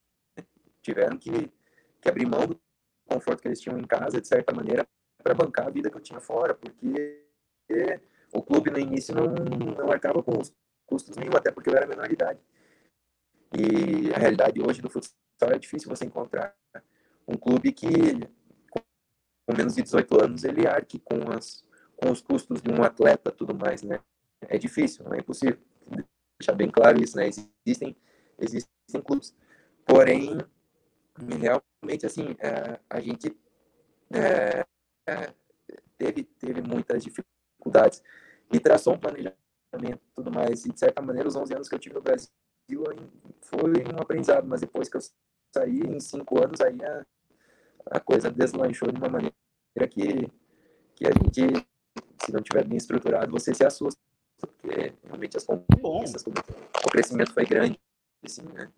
Tiveram 0.81 1.17
que, 1.17 1.49
que 2.01 2.09
abrir 2.09 2.25
mão 2.25 2.45
do 2.45 2.59
conforto 3.07 3.41
que 3.41 3.47
eles 3.47 3.61
tinham 3.61 3.79
em 3.79 3.87
casa, 3.87 4.19
de 4.19 4.27
certa 4.27 4.53
maneira, 4.53 4.85
para 5.23 5.33
bancar 5.33 5.67
a 5.67 5.69
vida 5.69 5.89
que 5.89 5.95
eu 5.95 6.01
tinha 6.01 6.19
fora, 6.19 6.53
porque 6.53 7.23
o 8.33 8.43
clube 8.43 8.69
no 8.69 8.77
início 8.79 9.15
não, 9.15 9.27
não 9.27 9.91
arcava 9.91 10.21
com 10.21 10.37
os 10.37 10.53
custos 10.85 11.15
nenhum, 11.15 11.37
até 11.37 11.51
porque 11.51 11.69
eu 11.69 11.75
era 11.75 11.87
menor 11.87 12.05
de 12.05 12.15
idade. 12.15 12.39
E 13.51 14.13
a 14.13 14.19
realidade 14.19 14.61
hoje 14.61 14.81
do 14.81 14.89
futsal 14.89 15.15
é 15.51 15.57
difícil 15.57 15.89
você 15.89 16.05
encontrar 16.05 16.55
um 17.27 17.35
clube 17.35 17.71
que, 17.71 17.87
com 18.69 19.55
menos 19.55 19.75
de 19.75 19.81
18 19.81 20.23
anos, 20.23 20.43
ele 20.43 20.67
arque 20.67 20.99
com, 20.99 21.31
as, 21.31 21.63
com 21.95 22.11
os 22.11 22.21
custos 22.21 22.61
de 22.61 22.71
um 22.71 22.83
atleta 22.83 23.31
tudo 23.31 23.55
mais, 23.55 23.81
né? 23.81 23.99
É 24.41 24.57
difícil, 24.57 25.03
não 25.03 25.13
é 25.13 25.19
impossível. 25.19 25.59
Deixar 26.39 26.53
bem 26.53 26.69
claro 26.69 27.01
isso, 27.01 27.17
né? 27.17 27.27
Existem, 27.27 27.95
existem 28.39 29.01
clubes. 29.03 29.35
Porém, 29.85 30.37
realmente, 31.17 32.05
assim, 32.05 32.35
é, 32.39 32.79
a 32.89 32.99
gente 32.99 33.35
é, 34.11 34.65
é, 35.07 35.33
teve, 35.97 36.23
teve 36.23 36.61
muitas 36.61 37.03
dificuldades 37.03 38.01
e 38.51 38.59
traçou 38.59 38.93
um 38.93 38.99
planejamento 38.99 40.01
tudo 40.15 40.31
mais. 40.31 40.65
E, 40.65 40.71
de 40.71 40.79
certa 40.79 41.01
maneira, 41.01 41.27
os 41.27 41.35
11 41.35 41.53
anos 41.53 41.69
que 41.69 41.75
eu 41.75 41.79
tive 41.79 41.95
no 41.95 42.01
Brasil 42.01 42.29
foi 43.41 43.83
um 43.93 44.01
aprendizado, 44.01 44.47
mas 44.47 44.61
depois 44.61 44.89
que 44.89 44.97
eu 44.97 45.01
saí, 45.53 45.81
em 45.81 45.99
cinco 45.99 46.43
anos, 46.43 46.61
aí 46.61 46.77
a, 46.83 47.05
a 47.91 47.99
coisa 47.99 48.29
deslanchou 48.29 48.91
de 48.91 48.97
uma 48.99 49.09
maneira 49.09 49.33
que, 49.89 50.31
que 50.95 51.07
a 51.07 51.11
gente, 51.11 51.67
se 52.23 52.31
não 52.31 52.41
tiver 52.41 52.65
bem 52.65 52.77
estruturado, 52.77 53.31
você 53.31 53.53
se 53.53 53.65
assusta, 53.65 53.99
porque 54.39 54.93
realmente 55.03 55.37
as 55.37 55.43
conquistas, 55.43 56.23
o 56.25 56.89
crescimento 56.91 57.33
foi 57.33 57.45
grande, 57.45 57.79
assim, 58.23 58.43
né? 58.43 58.71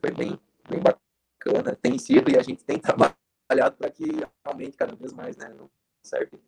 foi 0.00 0.10
bem, 0.10 0.38
bem 0.68 0.80
bacana, 0.80 1.76
tem 1.80 1.98
sido 1.98 2.30
e 2.30 2.36
a 2.36 2.42
gente 2.42 2.64
tem 2.64 2.78
trabalhado 2.80 3.76
para 3.76 3.90
que 3.90 4.04
aumente 4.44 4.76
cada 4.76 4.94
vez 4.94 5.12
mais, 5.12 5.36
né? 5.36 5.48
Não 5.48 5.70
serve, 6.02 6.40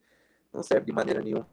não 0.53 0.63
serve 0.63 0.87
de 0.87 0.93
maneira 0.93 1.23
nenhuma 1.23 1.49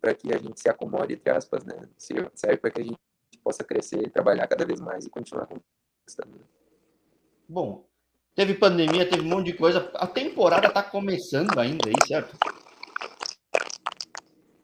para 0.00 0.14
que 0.14 0.32
a 0.32 0.38
gente 0.38 0.60
se 0.60 0.68
acomode, 0.68 1.14
entre 1.14 1.30
aspas, 1.30 1.64
né? 1.64 1.88
Serve 1.98 2.58
para 2.58 2.70
que 2.70 2.80
a 2.80 2.84
gente 2.84 2.98
possa 3.46 3.62
crescer, 3.62 4.10
trabalhar 4.10 4.48
cada 4.48 4.66
vez 4.66 4.80
mais 4.80 5.06
e 5.06 5.08
continuar 5.08 5.46
conquistando. 5.46 6.44
Bom, 7.48 7.86
Teve 8.36 8.52
pandemia, 8.52 9.08
teve 9.08 9.22
um 9.22 9.30
monte 9.30 9.46
de 9.46 9.54
coisa. 9.54 9.90
A 9.94 10.06
temporada 10.06 10.66
está 10.66 10.82
começando 10.82 11.58
ainda 11.58 11.88
aí, 11.88 11.94
certo? 12.06 12.36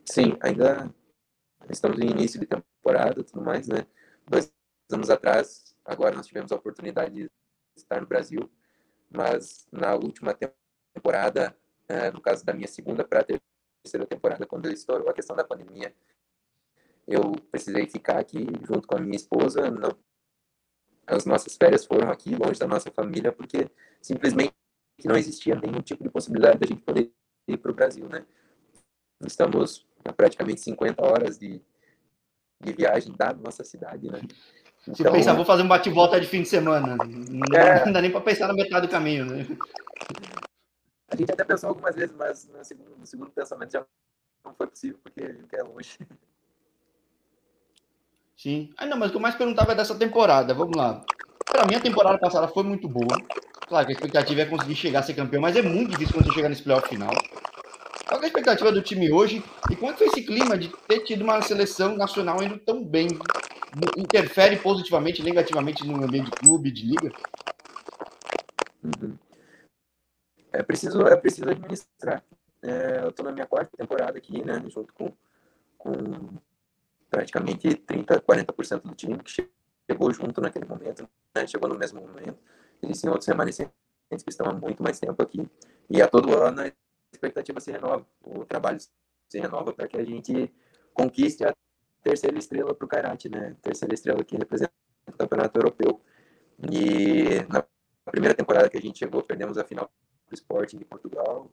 Sim, 0.05 0.37
ainda 0.43 0.95
estamos 1.71 1.99
no 1.99 2.05
início 2.05 2.39
de 2.39 2.45
temporada 2.45 3.19
e 3.19 3.25
tudo 3.25 3.41
mais, 3.41 3.67
né? 3.67 3.87
Dois 4.29 4.53
anos 4.93 5.09
atrás, 5.09 5.75
agora 5.87 6.15
nós 6.15 6.27
tivemos 6.27 6.53
a 6.53 6.57
oportunidade 6.57 7.15
de 7.15 7.31
estar 7.75 7.99
no 7.99 8.07
Brasil, 8.07 8.53
mas 9.09 9.67
na 9.73 9.95
última 9.95 10.37
temporada, 10.93 11.57
é, 11.89 12.11
no 12.11 12.21
caso 12.21 12.45
da 12.45 12.53
minha 12.53 12.69
segunda 12.69 13.03
para 13.03 13.21
a 13.21 13.25
terceira 13.25 14.07
temporada, 14.07 14.45
quando 14.45 14.71
estourou 14.71 15.09
a 15.09 15.15
questão 15.15 15.35
da 15.35 15.45
pandemia, 15.45 15.95
eu 17.15 17.33
precisei 17.51 17.87
ficar 17.87 18.19
aqui 18.19 18.47
junto 18.63 18.87
com 18.87 18.97
a 18.97 19.01
minha 19.01 19.17
esposa. 19.17 19.71
Não, 19.71 19.97
as 21.07 21.25
nossas 21.25 21.57
férias 21.57 21.85
foram 21.85 22.11
aqui, 22.11 22.35
longe 22.35 22.59
da 22.59 22.67
nossa 22.67 22.91
família, 22.91 23.33
porque 23.33 23.71
simplesmente 24.01 24.55
não 25.05 25.17
existia 25.17 25.55
nenhum 25.57 25.81
tipo 25.81 26.03
de 26.03 26.11
possibilidade 26.11 26.59
da 26.59 26.67
gente 26.67 26.83
poder 26.83 27.13
ir 27.49 27.57
para 27.57 27.71
o 27.71 27.75
Brasil, 27.75 28.09
né? 28.09 28.25
Estamos 29.25 29.87
a 30.05 30.13
praticamente 30.13 30.61
50 30.61 31.05
horas 31.05 31.39
de, 31.39 31.61
de 32.63 32.73
viagem 32.73 33.13
da 33.17 33.33
nossa 33.33 33.65
cidade, 33.65 34.11
né? 34.11 34.21
Então, 34.83 34.95
Se 34.95 35.05
pensar, 35.05 35.35
vou 35.35 35.45
fazer 35.45 35.63
um 35.63 35.69
bate-volta 35.69 36.21
de 36.21 36.27
fim 36.27 36.43
de 36.43 36.49
semana, 36.49 36.97
não, 36.97 37.07
é... 37.57 37.85
não 37.85 37.93
dá 37.93 38.01
nem 38.01 38.11
para 38.11 38.21
pensar 38.21 38.49
na 38.49 38.55
metade 38.55 38.87
do 38.87 38.91
caminho, 38.91 39.25
né? 39.27 39.47
A 41.09 41.17
gente 41.17 41.31
até 41.31 41.45
pensou 41.45 41.69
algumas 41.69 41.95
vezes, 41.95 42.15
mas 42.17 42.49
no 42.49 42.65
segundo, 42.65 42.97
no 42.97 43.07
segundo 43.07 43.31
pensamento 43.31 43.73
já 43.73 43.87
não 44.45 44.55
foi 44.55 44.67
possível, 44.67 44.99
porque 45.03 45.23
é 45.23 45.63
longe. 45.63 45.99
Sim. 48.43 48.71
Ah, 48.77 48.87
não, 48.87 48.99
mas 48.99 49.09
o 49.09 49.13
que 49.13 49.19
eu 49.19 49.23
mais 49.23 49.37
perguntava 49.37 49.71
é 49.71 49.75
dessa 49.77 49.95
temporada. 49.95 50.53
Vamos 50.53 50.77
lá. 50.77 51.01
Para 51.47 51.65
mim, 51.65 51.77
a 51.77 51.81
temporada 51.81 52.19
passada 52.19 52.49
foi 52.49 52.65
muito 52.65 52.89
boa. 52.89 53.17
Claro 53.69 53.87
que 53.87 53.93
a 53.93 53.95
expectativa 53.95 54.41
é 54.41 54.47
conseguir 54.47 54.75
chegar 54.75 54.99
a 54.99 55.03
ser 55.05 55.15
campeão, 55.15 55.41
mas 55.41 55.55
é 55.55 55.63
muito 55.63 55.93
difícil 55.93 56.21
você 56.21 56.33
chegar 56.33 56.49
nesse 56.49 56.65
playoff 56.65 56.89
final. 56.89 57.13
Qual 58.09 58.21
é 58.21 58.25
a 58.25 58.27
expectativa 58.27 58.73
do 58.73 58.83
time 58.83 59.13
hoje? 59.13 59.45
E 59.71 59.75
é 59.75 59.77
que 59.77 59.97
foi 59.97 60.09
esse 60.09 60.23
clima 60.23 60.59
de 60.59 60.69
ter 60.89 61.05
tido 61.05 61.23
uma 61.23 61.41
seleção 61.41 61.97
nacional 61.97 62.43
indo 62.43 62.59
tão 62.59 62.85
bem? 62.85 63.07
Interfere 63.97 64.57
positivamente, 64.57 65.23
negativamente 65.23 65.87
no 65.87 66.03
ambiente 66.03 66.33
de 66.33 66.33
clube, 66.33 66.73
de 66.73 66.85
liga? 66.85 67.13
Uhum. 68.83 69.17
É 70.53 70.65
preciso, 70.65 71.01
é 71.07 71.15
preciso 71.15 71.49
administrar. 71.49 72.25
É, 72.61 73.03
eu 73.05 73.11
estou 73.11 73.25
na 73.25 73.31
minha 73.31 73.47
quarta 73.47 73.71
temporada 73.77 74.19
aqui, 74.19 74.45
né, 74.45 74.61
junto 74.69 74.93
com, 74.93 75.13
com 75.79 75.93
praticamente 77.13 77.75
30, 77.75 78.23
40% 78.23 78.83
do 78.83 78.95
time 78.95 79.19
que 79.19 79.31
chegou 79.31 80.13
junto 80.15 80.41
naquele 80.41 80.65
momento, 80.65 81.07
né, 81.37 81.47
chegou 81.47 81.69
no 81.69 81.79
mesmo 81.79 82.01
momento. 82.01 82.39
Existem 82.83 83.11
outros 83.11 83.29
remanescentes 83.29 83.75
que 84.25 84.31
estão 84.31 84.47
há 84.47 84.53
muito 84.55 84.83
mais 84.83 84.99
tempo 84.99 85.23
aqui. 85.23 85.47
E 85.91 86.01
a 86.01 86.09
todo 86.09 86.35
ano 86.35 86.63
a 86.63 86.73
expectativa 87.13 87.61
se 87.61 87.71
renova, 87.71 88.07
o 88.25 88.47
trabalho 88.47 88.81
se 88.81 89.39
renova 89.39 89.75
para 89.75 89.87
que 89.87 89.99
a 89.99 90.05
gente 90.05 90.51
conquiste 90.95 91.45
a 91.45 91.55
terceira 92.03 92.39
estrela 92.39 92.75
para 92.75 92.85
o 92.85 92.89
Karate, 92.89 93.29
né? 93.29 93.57
Terceira 93.61 93.93
estrela 93.93 94.25
que 94.25 94.37
representa 94.37 94.73
o 95.07 95.13
campeonato 95.13 95.59
europeu. 95.59 96.01
E 96.71 97.45
na 97.49 97.63
primeira 98.11 98.35
temporada 98.35 98.71
que 98.71 98.79
a 98.79 98.81
gente 98.81 98.99
chegou, 98.99 99.23
perdemos 99.23 99.59
a 99.59 99.65
final 99.65 99.91
do 100.29 100.35
Sporting 100.35 100.79
de 100.79 100.85
Portugal. 100.87 101.53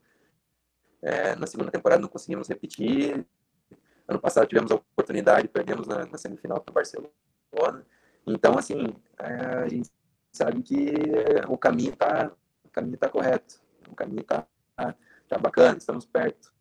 É, 1.01 1.35
na 1.35 1.47
segunda 1.47 1.69
temporada 1.69 2.01
não 2.01 2.09
conseguimos 2.09 2.47
repetir. 2.47 3.25
Ano 4.09 4.19
passado 4.19 4.47
tivemos 4.47 4.71
a 4.71 4.75
oportunidade, 4.75 5.47
perdemos 5.47 5.87
na, 5.87 6.03
na 6.03 6.17
semifinal 6.17 6.59
para 6.59 6.71
o 6.71 6.73
Barcelona. 6.73 7.85
Então, 8.25 8.57
assim, 8.57 8.87
é, 9.19 9.33
a 9.63 9.67
gente 9.67 9.91
sabe 10.31 10.63
que 10.63 10.91
o 11.47 11.55
caminho 11.55 11.93
está 11.93 12.31
o 12.63 12.69
caminho 12.69 12.97
tá 12.97 13.07
correto, 13.07 13.61
o 13.87 13.95
caminho 13.95 14.21
está 14.21 14.47
tá 15.27 15.37
bacana, 15.37 15.77
estamos 15.77 16.07
perto. 16.07 16.51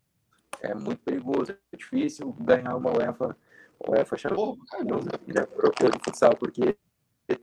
É 0.61 0.75
muito 0.75 1.01
perigoso, 1.01 1.57
é 1.71 1.77
difícil 1.77 2.31
ganhar 2.33 2.75
uma 2.75 2.95
UEFA, 2.95 3.35
UEFA 3.87 4.17
Champions 4.17 4.57
né, 5.25 5.47
europeu 5.51 5.89
de 5.89 5.99
futsal, 6.03 6.35
porque 6.37 6.77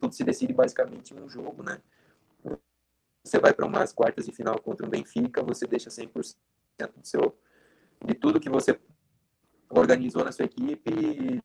tudo 0.00 0.14
se 0.14 0.22
decide 0.22 0.52
basicamente 0.52 1.14
em 1.14 1.20
um 1.20 1.28
jogo, 1.28 1.64
né? 1.64 1.80
Você 3.24 3.40
vai 3.40 3.52
para 3.52 3.66
umas 3.66 3.92
quartas 3.92 4.26
de 4.26 4.32
final 4.32 4.60
contra 4.60 4.86
um 4.86 4.90
Benfica, 4.90 5.42
você 5.42 5.66
deixa 5.66 5.90
100% 5.90 6.36
do 6.96 7.04
seu, 7.04 7.36
de 8.04 8.14
tudo 8.14 8.38
que 8.38 8.48
você 8.48 8.78
organizou 9.70 10.24
na 10.24 10.32
sua 10.32 10.44
equipe 10.44 10.90
e 10.90 11.42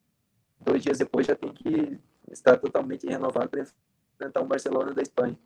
dois 0.59 0.83
dias 0.83 0.97
depois 0.97 1.27
já 1.27 1.35
tem 1.35 1.51
que 1.53 1.99
estar 2.31 2.57
totalmente 2.57 3.07
renovado 3.07 3.49
para 3.49 3.65
enfrentar 4.13 4.41
um 4.41 4.47
Barcelona 4.47 4.93
da 4.93 5.01
Espanha. 5.01 5.37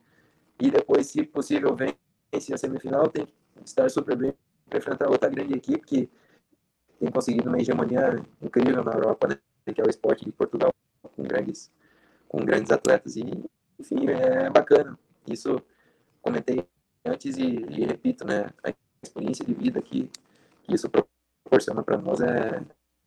E 0.60 0.70
depois, 0.70 1.06
se 1.06 1.22
possível, 1.22 1.74
vence 1.74 2.52
a 2.52 2.56
semifinal, 2.56 3.08
tem 3.08 3.26
que 3.26 3.34
estar 3.64 3.90
super 3.90 4.16
bem 4.16 4.34
para 4.68 4.78
enfrentar 4.78 5.08
outra 5.08 5.28
grande 5.28 5.54
equipe 5.54 5.84
que 5.84 6.10
tem 6.98 7.10
conseguido 7.10 7.48
uma 7.48 7.58
hegemonia 7.58 8.24
incrível 8.40 8.82
na 8.82 8.92
Europa, 8.92 9.28
né? 9.28 9.38
que 9.72 9.80
é 9.80 9.84
o 9.84 9.90
esporte 9.90 10.24
de 10.24 10.32
Portugal, 10.32 10.72
com 11.02 11.22
grandes, 11.22 11.70
com 12.28 12.44
grandes 12.44 12.70
atletas. 12.70 13.16
E, 13.16 13.24
enfim, 13.78 14.08
é 14.08 14.48
bacana. 14.48 14.98
Isso 15.26 15.60
comentei 16.22 16.66
antes 17.04 17.36
e, 17.36 17.42
e 17.44 17.84
repito, 17.84 18.26
né? 18.26 18.50
A 18.64 18.72
experiência 19.02 19.44
de 19.44 19.54
vida 19.54 19.82
que, 19.82 20.10
que 20.62 20.74
isso 20.74 20.88
proporciona 21.46 21.82
para 21.82 21.96
nós 21.96 22.20
é 22.20 22.60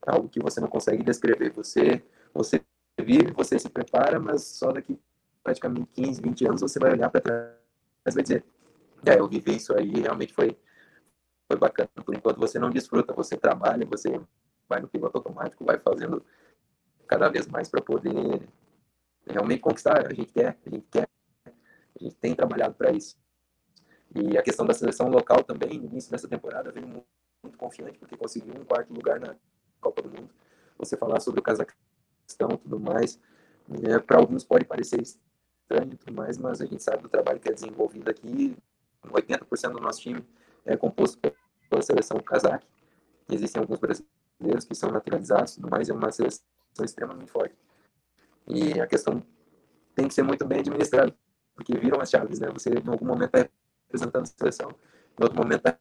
algo 0.08 0.30
que 0.30 0.39
você 0.39 0.62
não 0.62 0.69
consegue 0.69 1.04
descrever. 1.04 1.52
Você, 1.52 2.02
você 2.34 2.62
vive, 2.97 3.32
você 3.32 3.60
se 3.60 3.69
prepara, 3.69 4.19
mas 4.19 4.43
só 4.43 4.71
daqui 4.71 4.97
praticamente 5.43 5.88
15, 5.93 6.21
20 6.21 6.47
anos 6.47 6.62
você 6.62 6.80
vai 6.80 6.93
olhar 6.93 7.10
para 7.10 7.21
trás 7.21 7.54
e 8.08 8.12
vai 8.12 8.23
dizer: 8.23 8.43
é, 9.06 9.19
eu 9.19 9.28
vivi 9.28 9.58
isso 9.58 9.75
aí, 9.78 10.02
realmente 10.02 10.34
foi, 10.34 10.58
foi 11.47 11.58
bacana. 11.58 11.89
Por 12.06 12.15
enquanto 12.15 12.39
você 12.39 12.58
não 12.58 12.69
desfruta, 12.69 13.13
você 13.13 13.38
trabalha, 13.38 13.86
você 13.86 14.19
vai 14.67 14.80
no 14.80 14.88
piloto 14.88 15.17
automático, 15.17 15.65
vai 15.65 15.78
fazendo 15.78 16.23
cada 17.08 17.28
vez 17.28 17.47
mais 17.47 17.67
para 17.67 17.82
poder 17.82 18.47
realmente 19.28 19.60
conquistar. 19.60 20.08
A 20.08 20.13
gente 20.13 20.32
quer, 20.32 20.58
a 20.65 20.69
gente 20.69 20.88
quer 20.89 21.10
a 21.45 22.04
gente 22.04 22.15
tem 22.15 22.34
trabalhado 22.34 22.75
para 22.75 22.91
isso. 22.91 23.17
E 24.15 24.38
a 24.38 24.41
questão 24.41 24.65
da 24.65 24.73
seleção 24.73 25.10
local 25.10 25.43
também, 25.43 25.78
no 25.78 25.86
início 25.86 26.10
dessa 26.10 26.28
temporada, 26.28 26.71
veio 26.71 26.88
muito, 26.88 27.06
muito 27.43 27.58
confiante, 27.58 27.97
porque 27.97 28.17
conseguiu 28.17 28.54
um 28.54 28.65
quarto 28.65 28.93
lugar 28.93 29.19
na 29.19 29.36
Copa 29.80 30.02
do 30.02 30.10
Mundo. 30.10 30.30
Você 30.78 30.97
falar 30.97 31.19
sobre 31.19 31.39
o 31.39 31.43
Cazaquistão 31.43 32.52
e 32.54 32.58
tudo 32.58 32.80
mais, 32.80 33.19
né, 33.67 33.99
para 33.99 34.17
alguns 34.17 34.43
pode 34.43 34.65
parecer 34.65 35.02
estranho 35.02 35.93
e 35.93 35.97
tudo 35.97 36.13
mais, 36.13 36.38
mas 36.38 36.62
a 36.62 36.65
gente 36.65 36.84
sabe 36.84 37.04
do 37.04 37.10
trabalho 37.10 37.39
que 37.39 37.49
é 37.49 37.54
desenvolvido 37.54 38.10
aqui. 38.10 38.56
80% 39.06 39.71
do 39.71 39.80
nosso 39.80 40.02
time 40.02 40.23
é 40.65 40.75
composto 40.75 41.19
pela 41.69 41.82
seleção 41.82 42.19
cazaque. 42.19 42.67
Existem 43.32 43.62
alguns 43.62 43.80
brasileiros 43.80 44.65
que 44.65 44.75
são 44.75 44.91
naturalizados, 44.91 45.56
tudo 45.56 45.69
mais, 45.69 45.89
é 45.89 45.93
uma 45.93 46.12
seleção 46.12 46.43
extremamente 46.84 47.32
forte. 47.32 47.56
E 48.47 48.80
a 48.80 48.88
questão 48.88 49.23
tem 49.95 50.08
que 50.08 50.13
ser 50.13 50.23
muito 50.23 50.45
bem 50.45 50.60
administrada 50.60 51.15
porque 51.56 51.78
viram 51.78 51.99
as 51.99 52.10
chaves, 52.10 52.39
né? 52.39 52.49
Você 52.52 52.69
em 52.69 52.88
algum 52.88 53.06
momento 53.06 53.36
está 53.36 53.49
representando 53.86 54.23
a 54.23 54.25
seleção, 54.25 54.69
em 55.19 55.23
outro 55.23 55.38
momento 55.38 55.67
está 55.67 55.78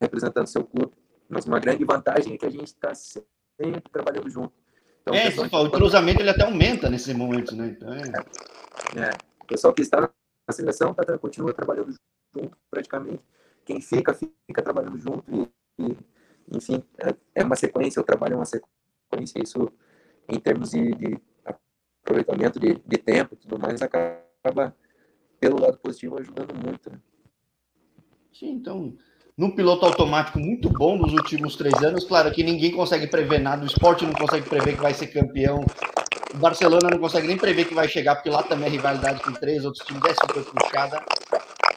representando 0.00 0.46
seu 0.46 0.64
clube. 0.64 0.92
Mas 1.28 1.44
uma 1.44 1.58
grande 1.58 1.84
vantagem 1.84 2.34
é 2.34 2.38
que 2.38 2.46
a 2.46 2.50
gente 2.50 2.66
está 2.66 2.94
sempre 2.94 3.82
trabalhando 3.92 4.30
junto. 4.30 4.52
Então, 5.02 5.14
é, 5.14 5.28
o, 5.28 5.66
o 5.66 5.70
cruzamento 5.70 6.20
ele 6.20 6.30
até 6.30 6.44
aumenta 6.44 6.90
nesse 6.90 7.12
momento, 7.14 7.54
né? 7.54 7.68
Então, 7.68 7.92
é... 7.92 8.00
é. 8.00 9.10
O 9.42 9.46
pessoal 9.46 9.72
que 9.72 9.82
está 9.82 10.00
na 10.00 10.52
seleção 10.52 10.94
tá, 10.94 11.18
continua 11.18 11.52
trabalhando 11.52 11.94
junto, 12.34 12.56
praticamente. 12.70 13.22
Quem 13.64 13.80
fica, 13.80 14.14
fica 14.14 14.62
trabalhando 14.62 14.98
junto. 14.98 15.24
E, 15.30 15.48
e 15.82 15.96
enfim, 16.54 16.82
é, 16.98 17.14
é, 17.34 17.44
uma 17.44 17.56
sequência, 17.56 18.00
o 18.00 18.04
trabalho 18.04 18.34
é 18.34 18.36
uma 18.36 18.46
sequência. 18.46 19.42
Isso, 19.42 19.70
em 20.28 20.38
termos 20.38 20.70
de, 20.70 20.94
de 20.94 21.20
aproveitamento 22.02 22.58
de, 22.58 22.74
de 22.74 22.98
tempo 22.98 23.34
e 23.34 23.36
tudo 23.36 23.58
mais, 23.58 23.82
acaba 23.82 24.74
pelo 25.38 25.60
lado 25.60 25.78
positivo, 25.78 26.18
ajudando 26.18 26.54
muito. 26.54 26.90
Né? 26.90 27.00
Sim, 28.32 28.52
então, 28.52 28.96
num 29.38 29.52
piloto 29.52 29.86
automático 29.86 30.40
muito 30.40 30.68
bom 30.68 30.98
nos 30.98 31.12
últimos 31.12 31.54
três 31.54 31.80
anos, 31.80 32.04
claro 32.04 32.28
que 32.32 32.42
ninguém 32.42 32.72
consegue 32.72 33.06
prever 33.06 33.38
nada, 33.38 33.62
o 33.62 33.66
esporte 33.66 34.04
não 34.04 34.12
consegue 34.12 34.48
prever 34.48 34.74
que 34.74 34.82
vai 34.82 34.92
ser 34.92 35.06
campeão, 35.06 35.64
o 36.34 36.38
Barcelona 36.38 36.90
não 36.90 36.98
consegue 36.98 37.28
nem 37.28 37.38
prever 37.38 37.64
que 37.64 37.72
vai 37.72 37.86
chegar, 37.86 38.16
porque 38.16 38.30
lá 38.30 38.42
também 38.42 38.66
é 38.66 38.70
rivalidade 38.70 39.22
com 39.22 39.32
três 39.32 39.64
outros 39.64 39.86
times, 39.86 40.02
é 40.04 40.14
super 40.14 40.42
puxada. 40.42 41.00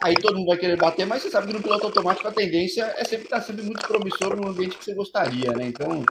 Aí 0.04 0.16
todo 0.16 0.38
mundo 0.38 0.48
vai 0.48 0.58
querer 0.58 0.76
bater, 0.76 1.06
mas 1.06 1.22
você 1.22 1.30
sabe 1.30 1.48
que 1.48 1.54
no 1.54 1.62
piloto 1.62 1.86
automático 1.86 2.28
a 2.28 2.32
tendência 2.32 2.96
é 2.98 3.06
sempre 3.06 3.26
estar 3.26 3.40
sempre 3.42 3.62
muito 3.62 3.88
promissor 3.88 4.36
no 4.36 4.50
ambiente 4.50 4.76
que 4.76 4.84
você 4.84 4.96
gostaria, 4.96 5.52
né? 5.52 5.68
Então, 5.68 6.04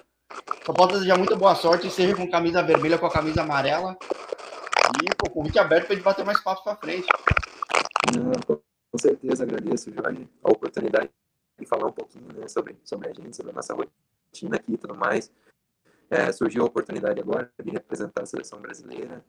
só 0.65 0.73
posso 0.73 0.93
desejar 0.93 1.19
muita 1.19 1.35
boa 1.35 1.57
sorte, 1.57 1.91
seja 1.91 2.15
com 2.15 2.31
camisa 2.31 2.63
vermelha 2.63 2.95
ou 2.95 3.01
com 3.01 3.07
a 3.07 3.13
camisa 3.13 3.43
amarela. 3.43 3.97
E 5.03 5.27
o 5.27 5.31
convite 5.31 5.59
aberto 5.59 5.87
para 5.87 5.95
a 5.95 5.97
gente 5.97 6.05
bater 6.05 6.25
mais 6.25 6.41
papo 6.41 6.63
para 6.63 6.77
frente. 6.77 7.09
com 8.47 8.99
certeza 8.99 9.43
agradeço, 9.43 9.93
Jorge, 9.93 10.29
a 10.45 10.51
oportunidade 10.53 11.11
de 11.61 11.67
falar 11.67 11.87
um 11.87 11.93
pouquinho 11.93 12.27
né, 12.35 12.49
sobre, 12.49 12.77
sobre 12.85 13.09
a 13.09 13.13
gente, 13.13 13.37
sobre 13.37 13.53
a 13.53 13.55
nossa 13.55 13.75
rotina 13.75 14.57
aqui 14.57 14.73
e 14.73 14.79
tudo 14.79 14.95
mais. 14.95 15.33
É, 16.09 16.33
surgiu 16.33 16.63
a 16.63 16.67
oportunidade 16.67 17.21
agora 17.21 17.53
de 17.63 17.71
representar 17.71 18.23
a 18.23 18.27
seleção 18.27 18.61
brasileira. 18.61 19.25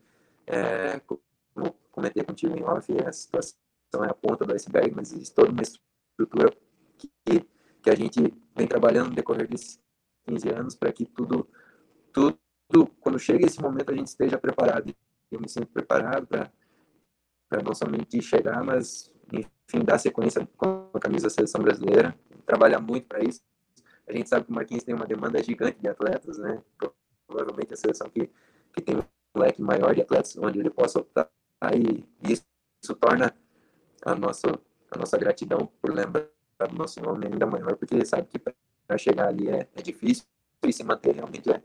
É, 0.48 1.00
como 1.00 1.74
comentei 1.92 2.24
contigo 2.24 2.58
em 2.58 2.64
off, 2.64 2.92
a 3.06 3.12
situação 3.12 3.58
é 4.04 4.10
a 4.10 4.14
ponta 4.14 4.46
do 4.46 4.54
iceberg, 4.54 4.96
mas 4.96 5.12
existe 5.12 5.36
toda 5.36 5.52
uma 5.52 5.62
estrutura 5.62 6.52
que, 6.98 7.46
que 7.84 7.90
a 7.90 7.96
gente 7.96 8.34
vem 8.56 8.68
trabalhando 8.68 9.10
no 9.10 9.16
decorrer 9.16 9.48
desses 9.48 9.80
15 10.26 10.50
anos 10.50 10.76
para 10.76 10.92
que 10.92 11.06
tudo, 11.06 11.48
tudo, 12.12 12.38
quando 13.00 13.20
chega 13.20 13.46
esse 13.46 13.62
momento, 13.62 13.92
a 13.92 13.96
gente 13.96 14.08
esteja 14.08 14.38
preparado 14.38 14.96
eu 15.32 15.40
me 15.40 15.48
sinto 15.48 15.68
preparado 15.68 16.28
para 16.28 17.64
não 17.64 17.74
somente 17.74 18.22
chegar, 18.22 18.64
mas, 18.64 19.14
enfim, 19.72 19.86
dar 19.86 19.98
sequência 19.98 20.48
com 20.58 20.90
a 20.94 21.00
camisa 21.00 21.28
da 21.28 21.30
seleção 21.30 21.62
brasileira, 21.62 22.14
trabalhar 22.46 22.80
muito 22.82 23.08
para 23.08 23.24
isso. 23.24 23.42
a 24.06 24.12
gente 24.12 24.28
sabe 24.28 24.46
que 24.46 24.52
o 24.52 24.56
Marquinhos 24.56 24.84
tem 24.84 24.94
uma 24.94 25.06
demanda 25.06 25.42
gigante 25.42 25.80
de 25.80 25.88
atletas, 25.88 26.38
né? 26.38 26.62
Provavelmente 27.26 27.74
a 27.74 27.78
seleção 27.78 28.10
que, 28.10 28.30
que 28.74 28.82
tem 28.82 28.98
um 28.98 29.40
leque 29.40 29.62
maior 29.62 29.96
de 29.96 30.02
atletas 30.02 30.36
onde 30.38 30.60
ele 30.60 30.70
possa 30.70 31.00
optar. 31.00 31.30
E 31.74 32.04
isso, 32.30 32.44
isso 32.84 32.94
torna 32.96 33.34
a 34.04 34.16
nossa, 34.16 34.60
a 34.92 34.98
nossa 34.98 35.18
gratidão 35.18 35.72
por 35.82 35.94
lembrar 35.94 36.28
do 36.70 36.76
nosso 36.76 37.00
nome 37.00 37.28
ainda 37.28 37.46
maior, 37.46 37.76
porque 37.78 37.96
ele 37.96 38.06
sabe 38.06 38.28
que 38.28 38.40
para 38.40 38.98
chegar 38.98 39.30
ali 39.30 39.48
é, 39.48 39.70
é 39.74 39.82
difícil 39.82 40.26
e 40.64 40.74
se 40.74 40.84
manter 40.84 41.16
realmente 41.16 41.50
é, 41.50 41.64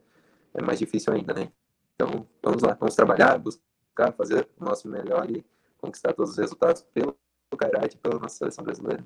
é 0.54 0.62
mais 0.62 0.78
difícil 0.78 1.12
ainda, 1.12 1.34
né? 1.34 1.50
Então, 1.94 2.26
vamos 2.42 2.62
lá, 2.62 2.74
vamos 2.74 2.94
trabalhar, 2.94 3.38
buscar 3.38 4.12
fazer 4.12 4.48
o 4.56 4.64
nosso 4.64 4.86
melhor 4.88 5.28
e 5.28 5.44
conquistar 5.78 6.12
todos 6.12 6.32
os 6.32 6.38
resultados 6.38 6.82
pelo 6.94 7.16
Kairat 7.54 7.94
e 7.94 7.98
pela 7.98 8.18
nossa 8.18 8.36
seleção 8.36 8.64
brasileira. 8.64 9.04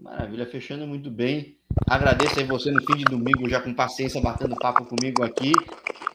Maravilha, 0.00 0.46
fechando 0.46 0.86
muito 0.86 1.10
bem. 1.10 1.58
Agradeço 1.88 2.38
aí 2.38 2.46
você 2.46 2.70
no 2.70 2.80
fim 2.84 2.96
de 2.96 3.04
domingo, 3.04 3.48
já 3.48 3.60
com 3.60 3.74
paciência, 3.74 4.20
batendo 4.20 4.56
papo 4.56 4.84
comigo 4.84 5.22
aqui. 5.22 5.52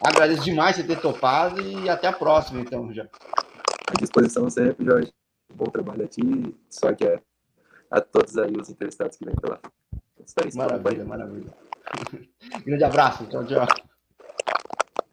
Agradeço 0.00 0.42
demais 0.42 0.76
você 0.76 0.82
ter 0.82 1.00
topado 1.00 1.60
e 1.60 1.88
até 1.88 2.08
a 2.08 2.12
próxima, 2.12 2.60
então, 2.60 2.92
já. 2.92 3.04
À 3.86 3.92
disposição 3.98 4.48
sempre, 4.50 4.84
Jorge. 4.84 5.12
Bom 5.54 5.66
trabalho 5.66 6.04
a 6.04 6.08
ti, 6.08 6.22
só 6.68 6.92
que 6.92 7.06
a, 7.06 7.20
a 7.90 8.00
todos 8.00 8.36
aí 8.38 8.52
os 8.56 8.68
entrevistados 8.68 9.16
que 9.16 9.24
vêm 9.24 9.34
pela 9.36 9.60
Maravilha, 10.54 11.04
maravilha. 11.04 11.52
Grande 12.64 12.84
abraço, 12.84 13.26
tchau, 13.26 13.44
tchau. 13.44 13.66